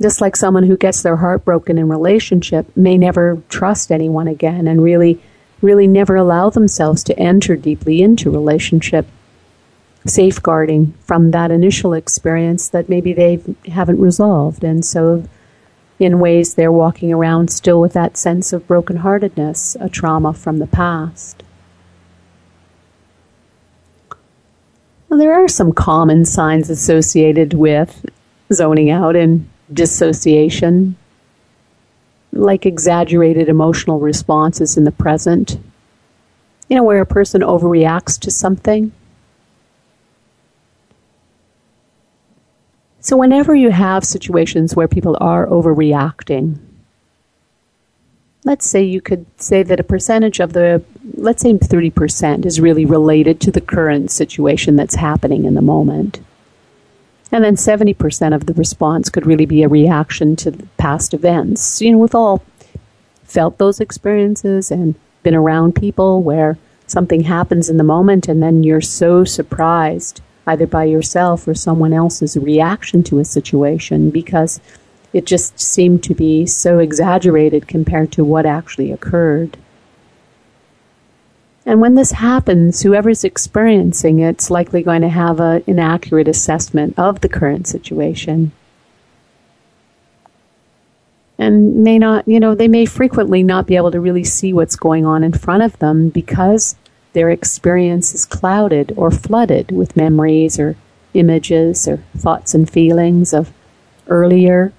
[0.00, 4.66] Just like someone who gets their heart broken in relationship may never trust anyone again
[4.66, 5.20] and really
[5.62, 9.06] really never allow themselves to enter deeply into relationship
[10.06, 14.64] safeguarding from that initial experience that maybe they haven't resolved.
[14.64, 15.24] And so,
[15.98, 20.66] in ways, they're walking around still with that sense of brokenheartedness, a trauma from the
[20.66, 21.42] past.
[25.08, 28.06] Well, there are some common signs associated with
[28.52, 30.96] zoning out and dissociation,
[32.32, 35.58] like exaggerated emotional responses in the present.
[36.68, 38.92] You know, where a person overreacts to something
[43.02, 46.58] So, whenever you have situations where people are overreacting,
[48.44, 50.82] let's say you could say that a percentage of the,
[51.14, 56.20] let's say 30% is really related to the current situation that's happening in the moment.
[57.32, 61.80] And then 70% of the response could really be a reaction to past events.
[61.80, 62.42] You know, we've all
[63.24, 68.64] felt those experiences and been around people where something happens in the moment and then
[68.64, 74.60] you're so surprised either by yourself or someone else's reaction to a situation because
[75.12, 79.56] it just seemed to be so exaggerated compared to what actually occurred.
[81.66, 87.20] And when this happens, whoever's experiencing it's likely going to have an inaccurate assessment of
[87.20, 88.52] the current situation.
[91.38, 94.76] And may not, you know, they may frequently not be able to really see what's
[94.76, 96.76] going on in front of them because
[97.12, 100.76] their experience is clouded or flooded with memories or
[101.14, 103.52] images or thoughts and feelings of
[104.06, 104.72] earlier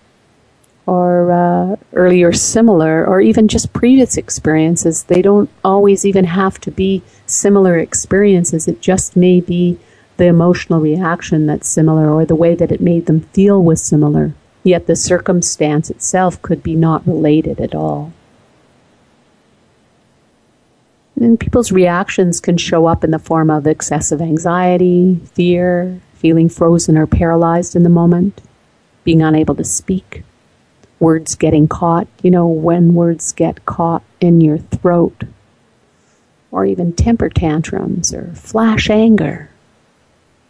[0.86, 5.04] or uh, earlier similar or even just previous experiences.
[5.04, 8.68] They don't always even have to be similar experiences.
[8.68, 9.78] It just may be
[10.18, 14.34] the emotional reaction that's similar or the way that it made them feel was similar.
[14.64, 18.14] Yet the circumstance itself could be not related at all.
[21.22, 26.97] And people's reactions can show up in the form of excessive anxiety, fear, feeling frozen
[26.97, 28.41] or paralyzed in the moment,
[29.03, 30.24] being unable to speak,
[30.99, 32.07] words getting caught.
[32.24, 35.24] You know, when words get caught, in your throat,
[36.49, 39.51] or even temper tantrums or flash anger,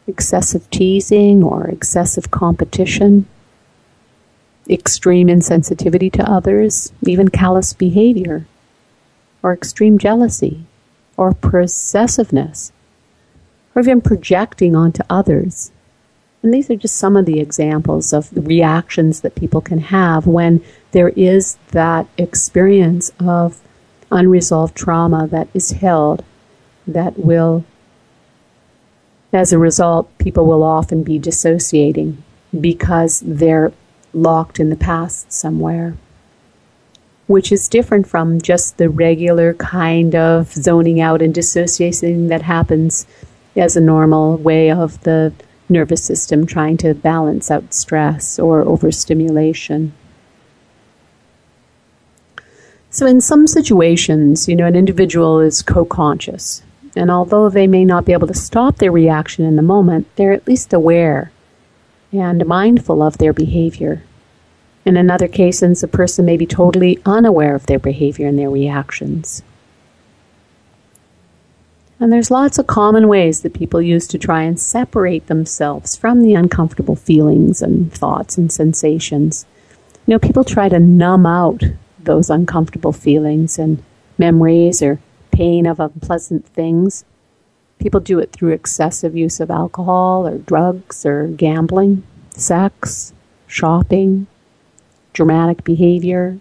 [0.08, 3.26] excessive teasing or excessive competition,
[4.70, 8.46] extreme insensitivity to others, even callous behavior,
[9.44, 10.66] or extreme jealousy,
[11.18, 12.72] or possessiveness,
[13.76, 15.72] or even projecting onto others.
[16.44, 20.26] And these are just some of the examples of the reactions that people can have
[20.26, 23.62] when there is that experience of
[24.12, 26.24] unresolved trauma that is held
[26.88, 27.64] that will,
[29.32, 32.24] as a result, people will often be dissociating
[32.60, 33.72] because they're
[34.14, 35.96] locked in the past somewhere,
[37.32, 43.08] which is different from just the regular kind of zoning out and dissociating that happens
[43.56, 45.34] as a normal way of the
[45.70, 49.94] nervous system trying to balance out stress or overstimulation.
[52.90, 56.62] So, in some situations, you know, an individual is co conscious.
[56.94, 60.34] And although they may not be able to stop their reaction in the moment, they're
[60.34, 61.32] at least aware
[62.12, 64.04] and mindful of their behavior.
[64.86, 69.44] In another case, a person may be totally unaware of their behavior and their reactions.
[72.00, 76.24] And there's lots of common ways that people use to try and separate themselves from
[76.24, 79.46] the uncomfortable feelings and thoughts and sensations.
[80.08, 81.64] You know, people try to numb out
[82.00, 83.84] those uncomfortable feelings and
[84.18, 85.00] memories or
[85.32, 87.06] pain of unpleasant things.
[87.78, 92.02] People do it through excessive use of alcohol or drugs or gambling,
[92.32, 93.14] sex,
[93.46, 94.26] shopping,
[95.14, 96.40] dramatic behavior,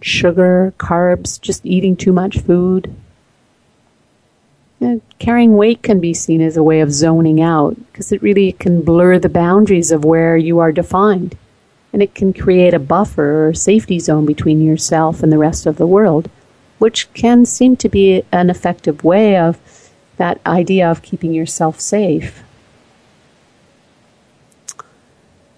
[0.00, 2.94] sugar, carbs, just eating too much food.
[4.80, 8.52] Know, carrying weight can be seen as a way of zoning out because it really
[8.52, 11.36] can blur the boundaries of where you are defined
[11.92, 15.76] and it can create a buffer or safety zone between yourself and the rest of
[15.76, 16.30] the world,
[16.78, 19.58] which can seem to be an effective way of
[20.16, 22.42] that idea of keeping yourself safe.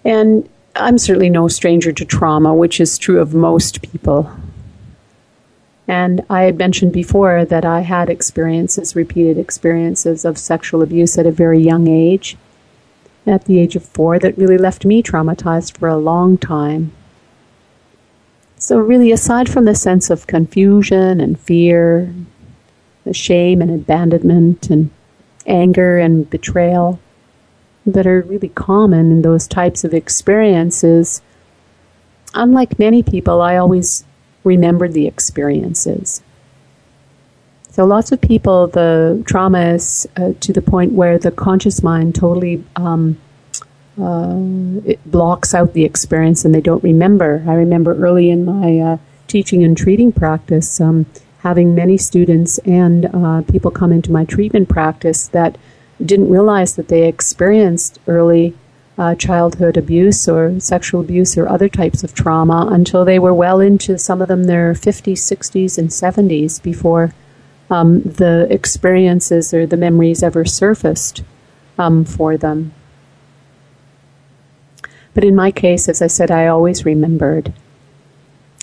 [0.03, 4.31] And I'm certainly no stranger to trauma, which is true of most people.
[5.87, 11.27] And I had mentioned before that I had experiences, repeated experiences of sexual abuse at
[11.27, 12.37] a very young age
[13.25, 16.91] at the age of four that really left me traumatized for a long time.
[18.57, 22.13] So, really, aside from the sense of confusion and fear,
[23.03, 24.89] the shame and abandonment and
[25.45, 26.99] anger and betrayal
[27.85, 31.21] that are really common in those types of experiences,
[32.33, 34.05] unlike many people, I always
[34.43, 36.21] remembered the experiences.
[37.69, 42.13] So lots of people, the trauma is uh, to the point where the conscious mind
[42.15, 43.17] totally um,
[43.99, 44.35] uh,
[44.85, 47.43] it blocks out the experience and they don't remember.
[47.47, 51.05] I remember early in my uh, teaching and treating practice um,
[51.39, 55.57] having many students and uh, people come into my treatment practice that
[56.05, 58.55] didn't realize that they experienced early
[58.97, 63.59] uh, childhood abuse or sexual abuse or other types of trauma until they were well
[63.59, 67.13] into some of them their 50s, 60s, and 70s before
[67.69, 71.23] um, the experiences or the memories ever surfaced
[71.79, 72.73] um, for them.
[75.13, 77.53] But in my case, as I said, I always remembered.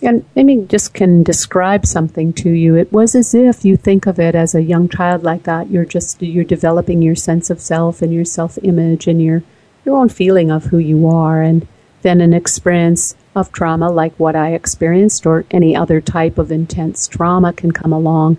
[0.02, 2.74] And maybe just can describe something to you.
[2.74, 5.70] It was as if you think of it as a young child like that.
[5.70, 9.42] You're just you're developing your sense of self and your self image and your
[9.84, 11.66] your own feeling of who you are, and
[12.02, 17.06] then an experience of trauma like what I experienced or any other type of intense
[17.06, 18.38] trauma can come along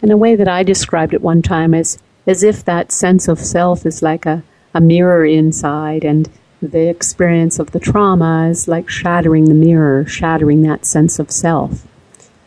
[0.00, 3.40] and a way that I described it one time is as if that sense of
[3.40, 4.42] self is like a,
[4.74, 6.28] a mirror inside, and
[6.60, 11.86] the experience of the trauma is like shattering the mirror, shattering that sense of self.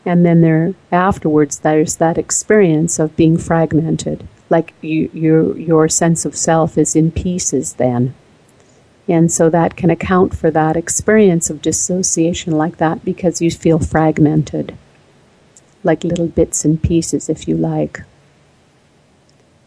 [0.05, 6.25] And then there afterwards, there's that experience of being fragmented, like you, your your sense
[6.25, 7.73] of self is in pieces.
[7.73, 8.15] Then,
[9.07, 13.79] and so that can account for that experience of dissociation like that because you feel
[13.79, 14.75] fragmented
[15.83, 18.01] like little bits and pieces, if you like.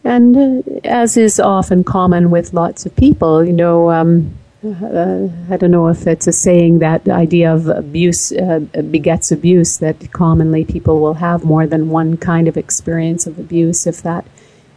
[0.05, 4.34] And uh, as is often common with lots of people, you know, um,
[4.64, 9.78] uh, I don't know if it's a saying that idea of abuse uh, begets abuse,
[9.78, 14.26] that commonly people will have more than one kind of experience of abuse if that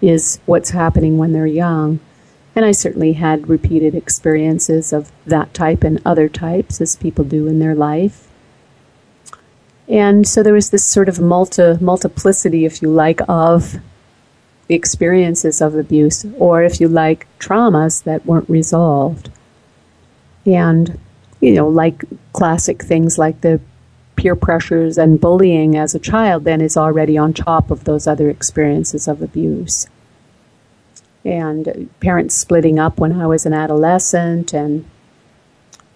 [0.01, 1.99] is what's happening when they're young.
[2.55, 7.47] And I certainly had repeated experiences of that type and other types as people do
[7.47, 8.27] in their life.
[9.87, 13.79] And so there was this sort of multi, multiplicity, if you like, of
[14.67, 19.29] the experiences of abuse, or if you like, traumas that weren't resolved.
[20.45, 20.99] And,
[21.39, 22.03] you know, like
[22.33, 23.59] classic things like the
[24.17, 28.29] peer pressures and bullying as a child then is already on top of those other
[28.29, 29.87] experiences of abuse.
[31.23, 34.85] And parents splitting up when I was an adolescent, and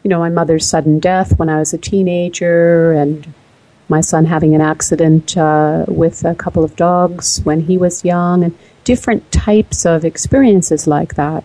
[0.04, 3.34] you know, my mother's sudden death when I was a teenager, and
[3.92, 8.44] my son having an accident uh, with a couple of dogs when he was young,
[8.44, 11.44] and different types of experiences like that.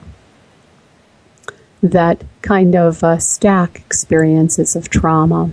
[1.82, 5.50] That kind of uh, stack experiences of trauma.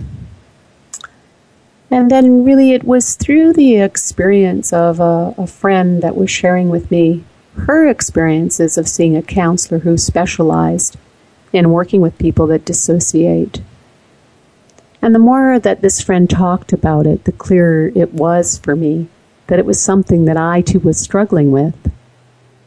[1.90, 6.70] And then, really, it was through the experience of a, a friend that was sharing
[6.70, 7.24] with me
[7.56, 10.96] her experiences of seeing a counselor who specialized
[11.52, 13.60] in working with people that dissociate.
[15.04, 19.06] And the more that this friend talked about it, the clearer it was for me
[19.48, 21.74] that it was something that I too was struggling with.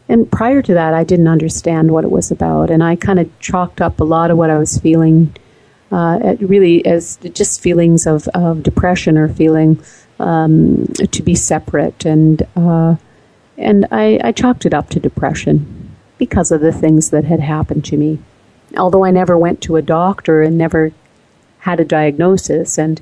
[0.07, 3.39] And prior to that, I didn't understand what it was about, and I kind of
[3.39, 5.35] chalked up a lot of what I was feeling,
[5.91, 9.81] uh, really as just feelings of, of depression or feeling
[10.19, 12.97] um, to be separate, and uh,
[13.57, 17.83] and I, I chalked it up to depression because of the things that had happened
[17.85, 18.19] to me.
[18.77, 20.91] Although I never went to a doctor and never
[21.60, 23.01] had a diagnosis, and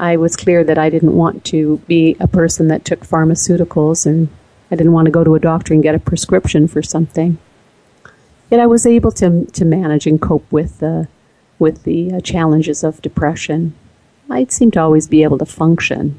[0.00, 4.28] I was clear that I didn't want to be a person that took pharmaceuticals and
[4.70, 7.36] I didn't want to go to a doctor and get a prescription for something.
[8.50, 11.08] Yet I was able to, to manage and cope with the,
[11.58, 13.74] with the uh, challenges of depression.
[14.30, 16.18] I seemed to always be able to function.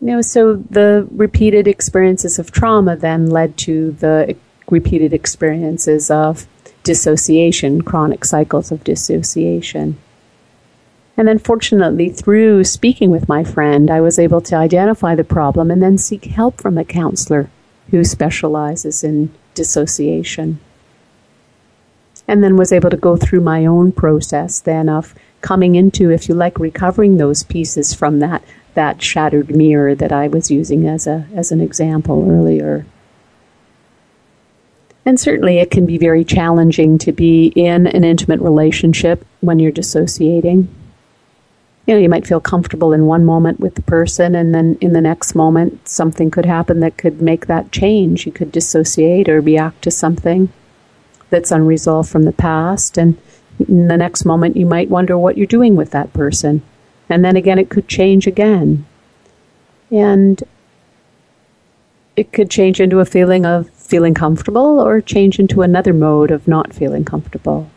[0.00, 4.36] You know, so the repeated experiences of trauma then led to the
[4.70, 6.46] repeated experiences of
[6.84, 9.98] dissociation, chronic cycles of dissociation.
[11.16, 15.70] And then, fortunately, through speaking with my friend, I was able to identify the problem
[15.70, 17.50] and then seek help from a counselor
[17.90, 20.58] who specializes in dissociation.
[22.26, 26.28] And then was able to go through my own process then of coming into, if
[26.28, 28.42] you like, recovering those pieces from that,
[28.74, 32.86] that shattered mirror that I was using as, a, as an example earlier.
[35.06, 39.72] And certainly it can be very challenging to be in an intimate relationship when you're
[39.72, 40.68] dissociating.
[41.86, 44.94] You know, you might feel comfortable in one moment with the person, and then in
[44.94, 48.24] the next moment, something could happen that could make that change.
[48.24, 50.50] You could dissociate or react to something
[51.28, 53.18] that's unresolved from the past, and
[53.68, 56.62] in the next moment, you might wonder what you're doing with that person.
[57.10, 58.86] And then again, it could change again.
[59.90, 60.42] And
[62.16, 66.48] it could change into a feeling of feeling comfortable or change into another mode of
[66.48, 67.68] not feeling comfortable.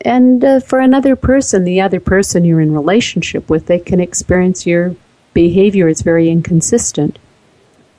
[0.00, 4.66] And uh, for another person, the other person you're in relationship with, they can experience
[4.66, 4.96] your
[5.34, 7.18] behavior as very inconsistent.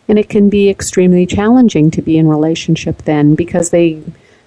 [0.07, 4.01] And it can be extremely challenging to be in relationship then because they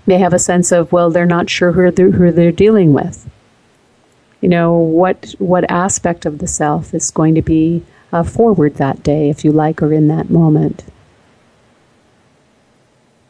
[0.06, 3.28] may have a sense of, well, they're not sure who they're, who they're dealing with.
[4.40, 7.82] You know, what, what aspect of the self is going to be
[8.12, 10.84] uh, forward that day, if you like, or in that moment.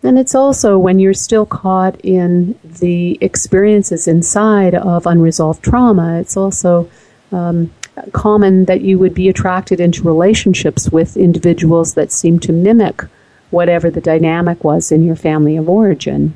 [0.03, 6.37] And it's also when you're still caught in the experiences inside of unresolved trauma, it's
[6.37, 6.91] also
[7.33, 7.71] um,
[8.13, 13.03] common that you would be attracted into relationships with individuals that seem to mimic
[13.51, 16.33] whatever the dynamic was in your family of origin.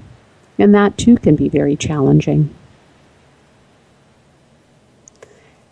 [0.59, 2.55] And that too can be very challenging.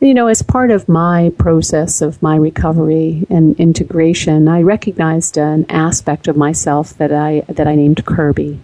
[0.03, 5.65] You know, as part of my process of my recovery and integration, I recognized an
[5.69, 8.59] aspect of myself that I that I named Kirby.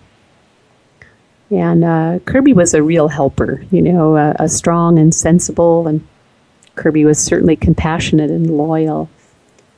[1.48, 6.04] And uh, Kirby was a real helper, you know, a, a strong and sensible, and
[6.74, 9.08] Kirby was certainly compassionate and loyal.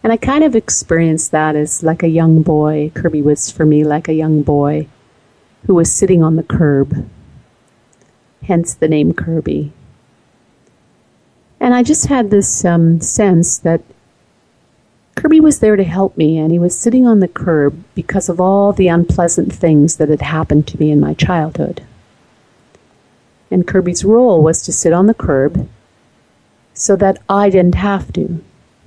[0.03, 2.91] And I kind of experienced that as like a young boy.
[2.95, 4.89] Kirby was for me like a young boy
[5.67, 7.07] who was sitting on the curb,
[8.45, 9.75] hence the name Kirby.
[11.61, 13.83] And I just had this um, sense that
[15.15, 18.41] Kirby was there to help me, and he was sitting on the curb because of
[18.41, 21.83] all the unpleasant things that had happened to me in my childhood.
[23.51, 25.69] And Kirby's role was to sit on the curb
[26.73, 28.43] so that I didn't have to.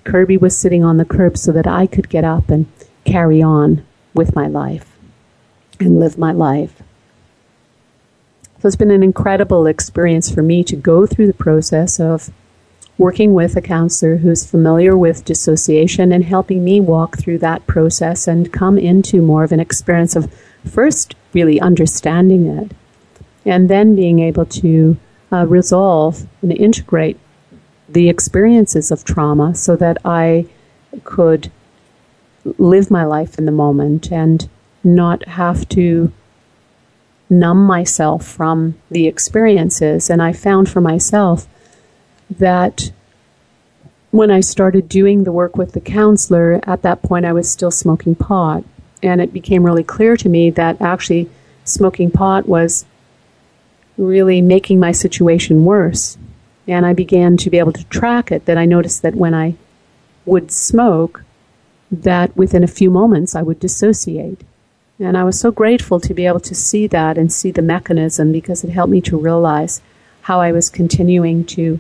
[0.06, 2.66] Kirby was sitting on the curb so that I could get up and
[3.06, 4.98] carry on with my life
[5.80, 6.82] and live my life.
[8.60, 12.32] So it's been an incredible experience for me to go through the process of
[12.98, 18.28] working with a counselor who's familiar with dissociation and helping me walk through that process
[18.28, 20.32] and come into more of an experience of
[20.64, 22.72] first really understanding it
[23.46, 24.96] and then being able to
[25.32, 27.20] uh, resolve and integrate
[27.89, 30.46] the experiences of trauma so that I
[31.04, 31.52] could
[32.58, 34.48] live my life in the moment and
[34.84, 36.12] not have to
[37.30, 40.10] numb myself from the experiences.
[40.10, 41.48] And I found for myself
[42.40, 42.92] that
[44.12, 47.72] when I started doing the work with the counselor, at that point I was still
[47.72, 48.64] smoking pot.
[49.02, 51.30] And it became really clear to me that actually
[51.66, 52.86] smoking pot was
[53.98, 56.18] really making my situation worse.
[56.68, 59.56] And I began to be able to track it that I noticed that when I
[60.26, 61.24] would smoke,
[61.92, 64.42] that within a few moments I would dissociate.
[65.00, 68.32] And I was so grateful to be able to see that and see the mechanism
[68.32, 69.82] because it helped me to realize
[70.22, 71.80] how I was continuing to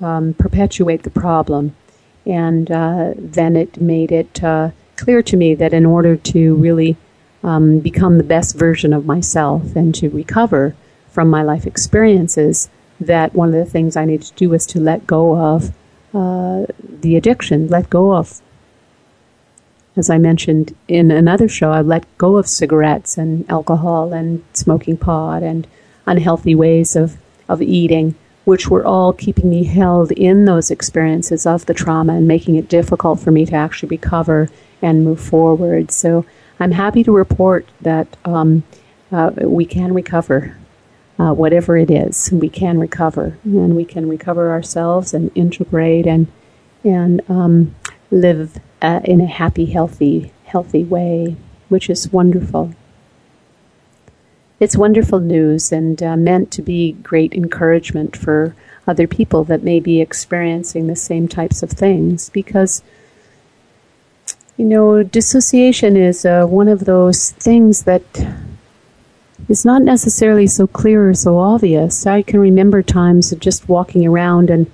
[0.00, 1.76] um, perpetuate the problem.
[2.24, 6.96] And uh, then it made it uh, clear to me that in order to really
[7.42, 10.74] um, become the best version of myself and to recover
[11.10, 12.68] from my life experiences,
[12.98, 15.72] that one of the things I needed to do was to let go of
[16.14, 18.40] uh, the addiction, let go of
[19.96, 24.98] as I mentioned in another show, I let go of cigarettes and alcohol and smoking
[24.98, 25.66] pot and
[26.04, 27.16] unhealthy ways of,
[27.48, 28.14] of eating,
[28.46, 32.68] which were all keeping me held in those experiences of the trauma and making it
[32.68, 34.48] difficult for me to actually recover
[34.80, 35.90] and move forward.
[35.90, 36.24] So
[36.60, 38.62] I'm happy to report that um,
[39.10, 40.56] uh, we can recover.
[41.18, 46.26] Uh, whatever it is, we can recover, and we can recover ourselves and integrate and
[46.84, 47.74] and um,
[48.10, 51.34] live uh, in a happy, healthy, healthy way,
[51.70, 52.74] which is wonderful.
[54.58, 58.54] It's wonderful news and uh, meant to be great encouragement for
[58.86, 62.82] other people that may be experiencing the same types of things because
[64.56, 68.02] you know dissociation is uh, one of those things that
[69.48, 72.06] is not necessarily so clear or so obvious.
[72.06, 74.70] I can remember times of just walking around and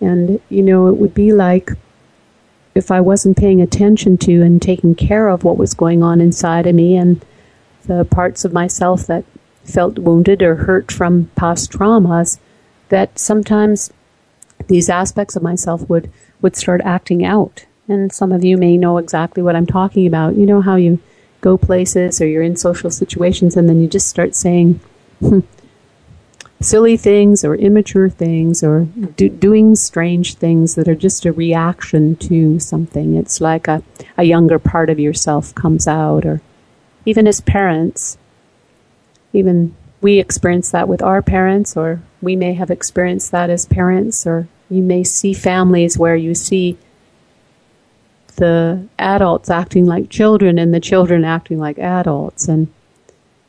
[0.00, 1.72] and you know it would be like
[2.74, 6.66] if I wasn't paying attention to and taking care of what was going on inside
[6.66, 7.22] of me and
[7.86, 9.24] the parts of myself that
[9.64, 12.38] felt wounded or hurt from past traumas,
[12.88, 13.92] that sometimes
[14.68, 16.10] these aspects of myself would,
[16.40, 17.66] would start acting out.
[17.88, 20.36] And some of you may know exactly what I'm talking about.
[20.36, 21.00] You know how you
[21.40, 24.80] go places or you're in social situations and then you just start saying,
[25.20, 25.40] hmm,
[26.60, 28.84] silly things or immature things or
[29.16, 33.14] do, doing strange things that are just a reaction to something.
[33.14, 33.82] It's like a,
[34.16, 36.40] a younger part of yourself comes out, or
[37.06, 38.18] even as parents,
[39.32, 44.26] even we experience that with our parents, or we may have experienced that as parents,
[44.26, 46.76] or you may see families where you see
[48.34, 52.48] the adults acting like children and the children acting like adults.
[52.48, 52.72] And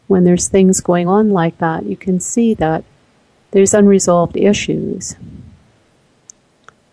[0.05, 2.85] when there's things going on like that, you can see that
[3.51, 5.15] there's unresolved issues.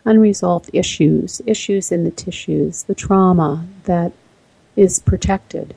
[0.05, 4.13] Unresolved issues, issues in the tissues, the trauma that
[4.77, 5.75] is protected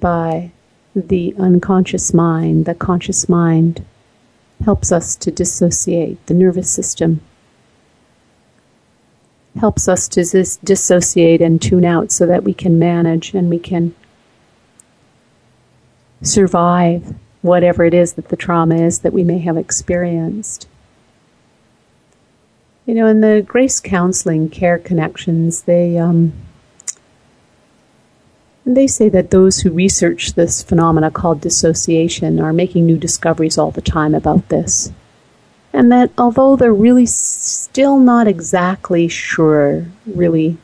[0.00, 0.50] by
[0.94, 2.64] the unconscious mind.
[2.66, 3.84] The conscious mind
[4.64, 6.24] helps us to dissociate.
[6.26, 7.20] The nervous system
[9.58, 13.58] helps us to dis- dissociate and tune out so that we can manage and we
[13.58, 13.94] can
[16.22, 20.68] survive whatever it is that the trauma is that we may have experienced.
[22.86, 26.32] You know, in the Grace Counseling Care Connections, they um,
[28.64, 33.70] they say that those who research this phenomena called dissociation are making new discoveries all
[33.70, 34.92] the time about this.
[35.72, 40.58] And that although they're really still not exactly sure, really,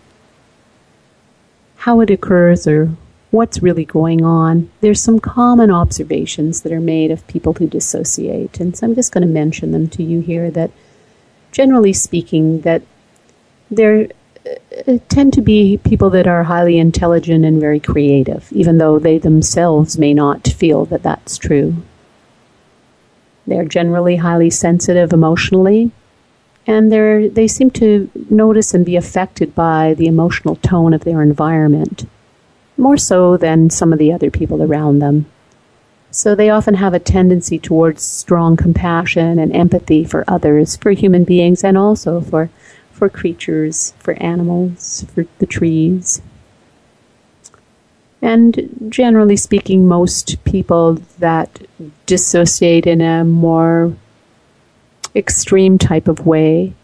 [1.76, 2.90] how it occurs or
[3.30, 4.70] what's really going on.
[4.80, 9.12] There's some common observations that are made of people who dissociate, and so I'm just
[9.12, 10.70] going to mention them to you here that
[11.52, 12.82] generally speaking that
[13.70, 14.08] there
[14.86, 19.18] Uh, tend to be people that are highly intelligent and very creative, even though they
[19.18, 21.76] themselves may not feel that that's true.
[23.46, 25.90] They're generally highly sensitive emotionally,
[26.66, 31.22] and they they seem to notice and be affected by the emotional tone of their
[31.22, 32.06] environment
[32.78, 35.26] more so than some of the other people around them.
[36.10, 41.24] So they often have a tendency towards strong compassion and empathy for others, for human
[41.24, 42.48] beings, and also for,
[42.98, 46.20] for creatures, for animals, for the trees.
[48.20, 51.60] And generally speaking, most people that
[52.06, 53.94] dissociate in a more
[55.14, 56.74] extreme type of way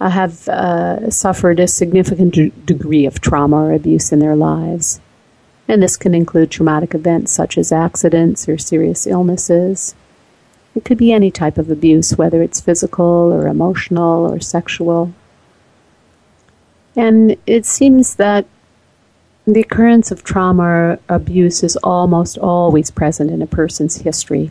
[0.00, 5.00] uh, have uh, suffered a significant degree of trauma or abuse in their lives
[5.70, 9.94] and this can include traumatic events such as accidents or serious illnesses.
[10.74, 15.14] It could be any type of abuse, whether it's physical or emotional or sexual.
[16.96, 18.46] And it seems that
[19.46, 24.50] The occurrence of trauma or abuse is almost always present in a person's history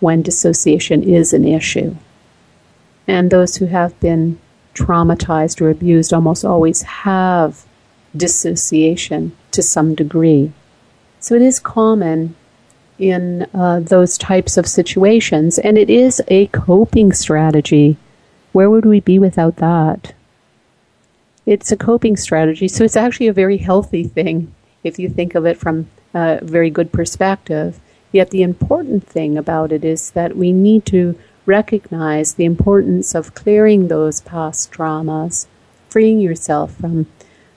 [0.00, 1.94] when dissociation is an issue.
[3.06, 4.40] And those who have been
[4.74, 7.64] traumatized or abused almost always have
[8.16, 10.52] dissociation to some degree.
[11.20, 12.34] So it is common
[12.98, 17.96] in uh, those types of situations, and it is a coping strategy.
[18.52, 20.14] Where would we be without that?
[21.44, 25.44] It's a coping strategy, so it's actually a very healthy thing if you think of
[25.44, 27.80] it from a very good perspective.
[28.12, 33.34] Yet the important thing about it is that we need to recognize the importance of
[33.34, 35.46] clearing those past traumas,
[35.88, 37.06] freeing yourself from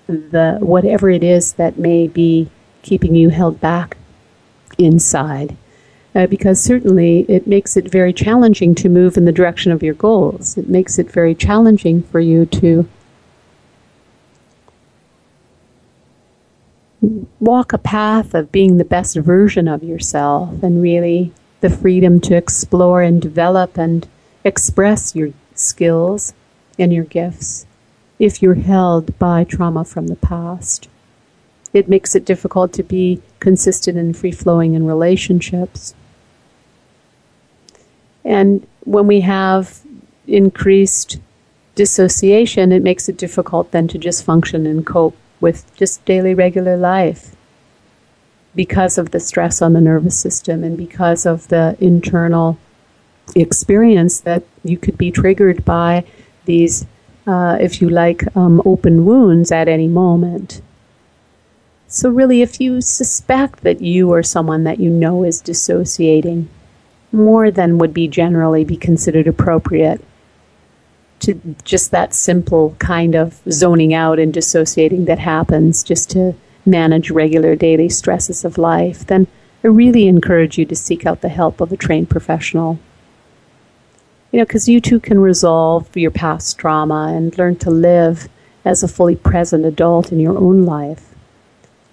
[0.08, 2.50] the whatever it is that may be
[2.82, 3.98] keeping you held back
[4.78, 5.56] inside.
[6.16, 9.94] Uh, because certainly it makes it very challenging to move in the direction of your
[9.94, 10.58] goals.
[10.58, 12.88] It makes it very challenging for you to
[17.02, 21.32] walk a path of being the best version of yourself and really
[21.62, 24.08] the freedom to explore and develop and
[24.44, 26.34] express your skills
[26.78, 27.66] and your gifts
[28.20, 30.88] if you're held by trauma from the past.
[31.74, 35.94] It makes it difficult to be consistent and free flowing in relationships.
[38.24, 39.82] And when we have
[40.28, 41.20] increased
[41.76, 46.78] dissociation, it makes it difficult then to just function and cope with just daily regular
[46.78, 47.36] life
[48.56, 52.58] because of the stress on the nervous system and because of the internal
[53.36, 56.04] experience that you could be triggered by
[56.46, 56.86] these,
[57.28, 60.62] uh, if you like, um, open wounds at any moment.
[61.88, 66.50] So, really, if you suspect that you or someone that you know is dissociating,
[67.12, 70.04] more than would be generally be considered appropriate,
[71.26, 77.12] to just that simple kind of zoning out and dissociating that happens just to manage
[77.12, 79.28] regular daily stresses of life, then
[79.64, 82.80] I really encourage you to seek out the help of a trained professional.
[84.32, 88.28] You know, because you too can resolve your past trauma and learn to live
[88.64, 91.16] as a fully present adult in your own life.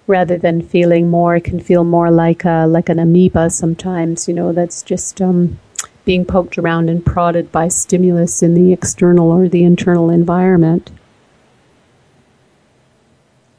[0.05, 4.27] Rather than feeling more, it can feel more like a, like an amoeba sometimes.
[4.27, 5.59] You know, that's just um,
[6.05, 10.91] being poked around and prodded by stimulus in the external or the internal environment.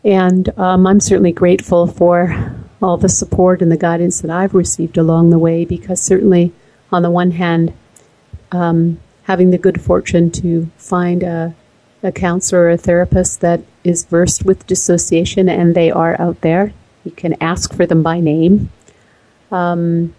[0.04, 4.98] And um, I'm certainly grateful for all the support and the guidance that I've received
[4.98, 6.52] along the way because, certainly,
[6.92, 7.72] on the one hand,
[8.52, 11.54] um, having the good fortune to find a,
[12.02, 16.74] a counselor or a therapist that is versed with dissociation and they are out there,
[17.04, 18.70] you can ask for them by name.
[19.50, 20.14] Um,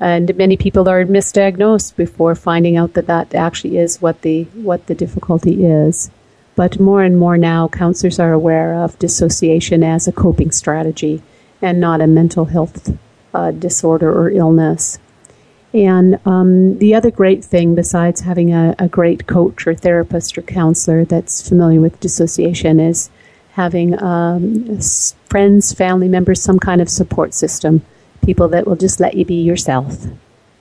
[0.00, 4.86] and many people are misdiagnosed before finding out that that actually is what the what
[4.86, 6.10] the difficulty is.
[6.56, 11.22] But more and more now, counselors are aware of dissociation as a coping strategy
[11.60, 12.96] and not a mental health
[13.32, 14.98] uh, disorder or illness.
[15.72, 20.42] And um, the other great thing, besides having a, a, great coach or therapist or
[20.42, 23.10] counselor that's familiar with dissociation, is
[23.54, 24.78] having um,
[25.28, 27.84] friends, family members, some kind of support system
[28.24, 30.06] people that will just let you be yourself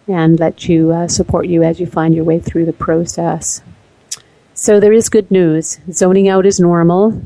[0.08, 3.62] and let you uh, support you as you find your way through the process.
[4.54, 5.80] So there is good news.
[5.92, 7.22] Zoning out is normal,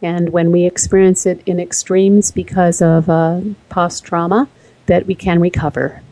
[0.00, 4.48] and when we experience it in extremes because of uh, past trauma,
[4.86, 6.02] that we can recover.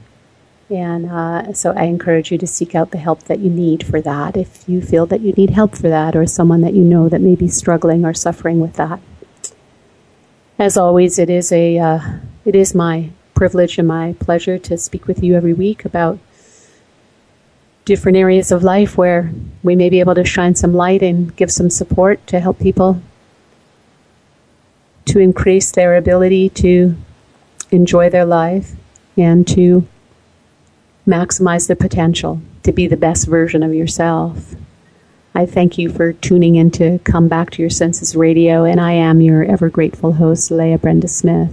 [0.71, 4.01] And uh, so I encourage you to seek out the help that you need for
[4.01, 7.11] that if you feel that you need help for that or someone that you know
[7.11, 9.01] that may be struggling or suffering with that.
[10.59, 12.01] As always, it is a uh,
[12.45, 13.11] it is my
[13.43, 16.17] privilege and my pleasure to speak with you every week about
[17.85, 19.33] different areas of life where
[19.65, 23.03] we may be able to shine some light and give some support to help people
[25.05, 26.95] to increase their ability to
[27.73, 28.77] enjoy their life
[29.17, 29.85] and to
[31.05, 34.55] maximize their potential to be the best version of yourself.
[35.35, 38.93] I thank you for tuning in to Come Back to Your Senses Radio, and I
[38.93, 41.53] am your ever grateful host, Leah Brenda Smith.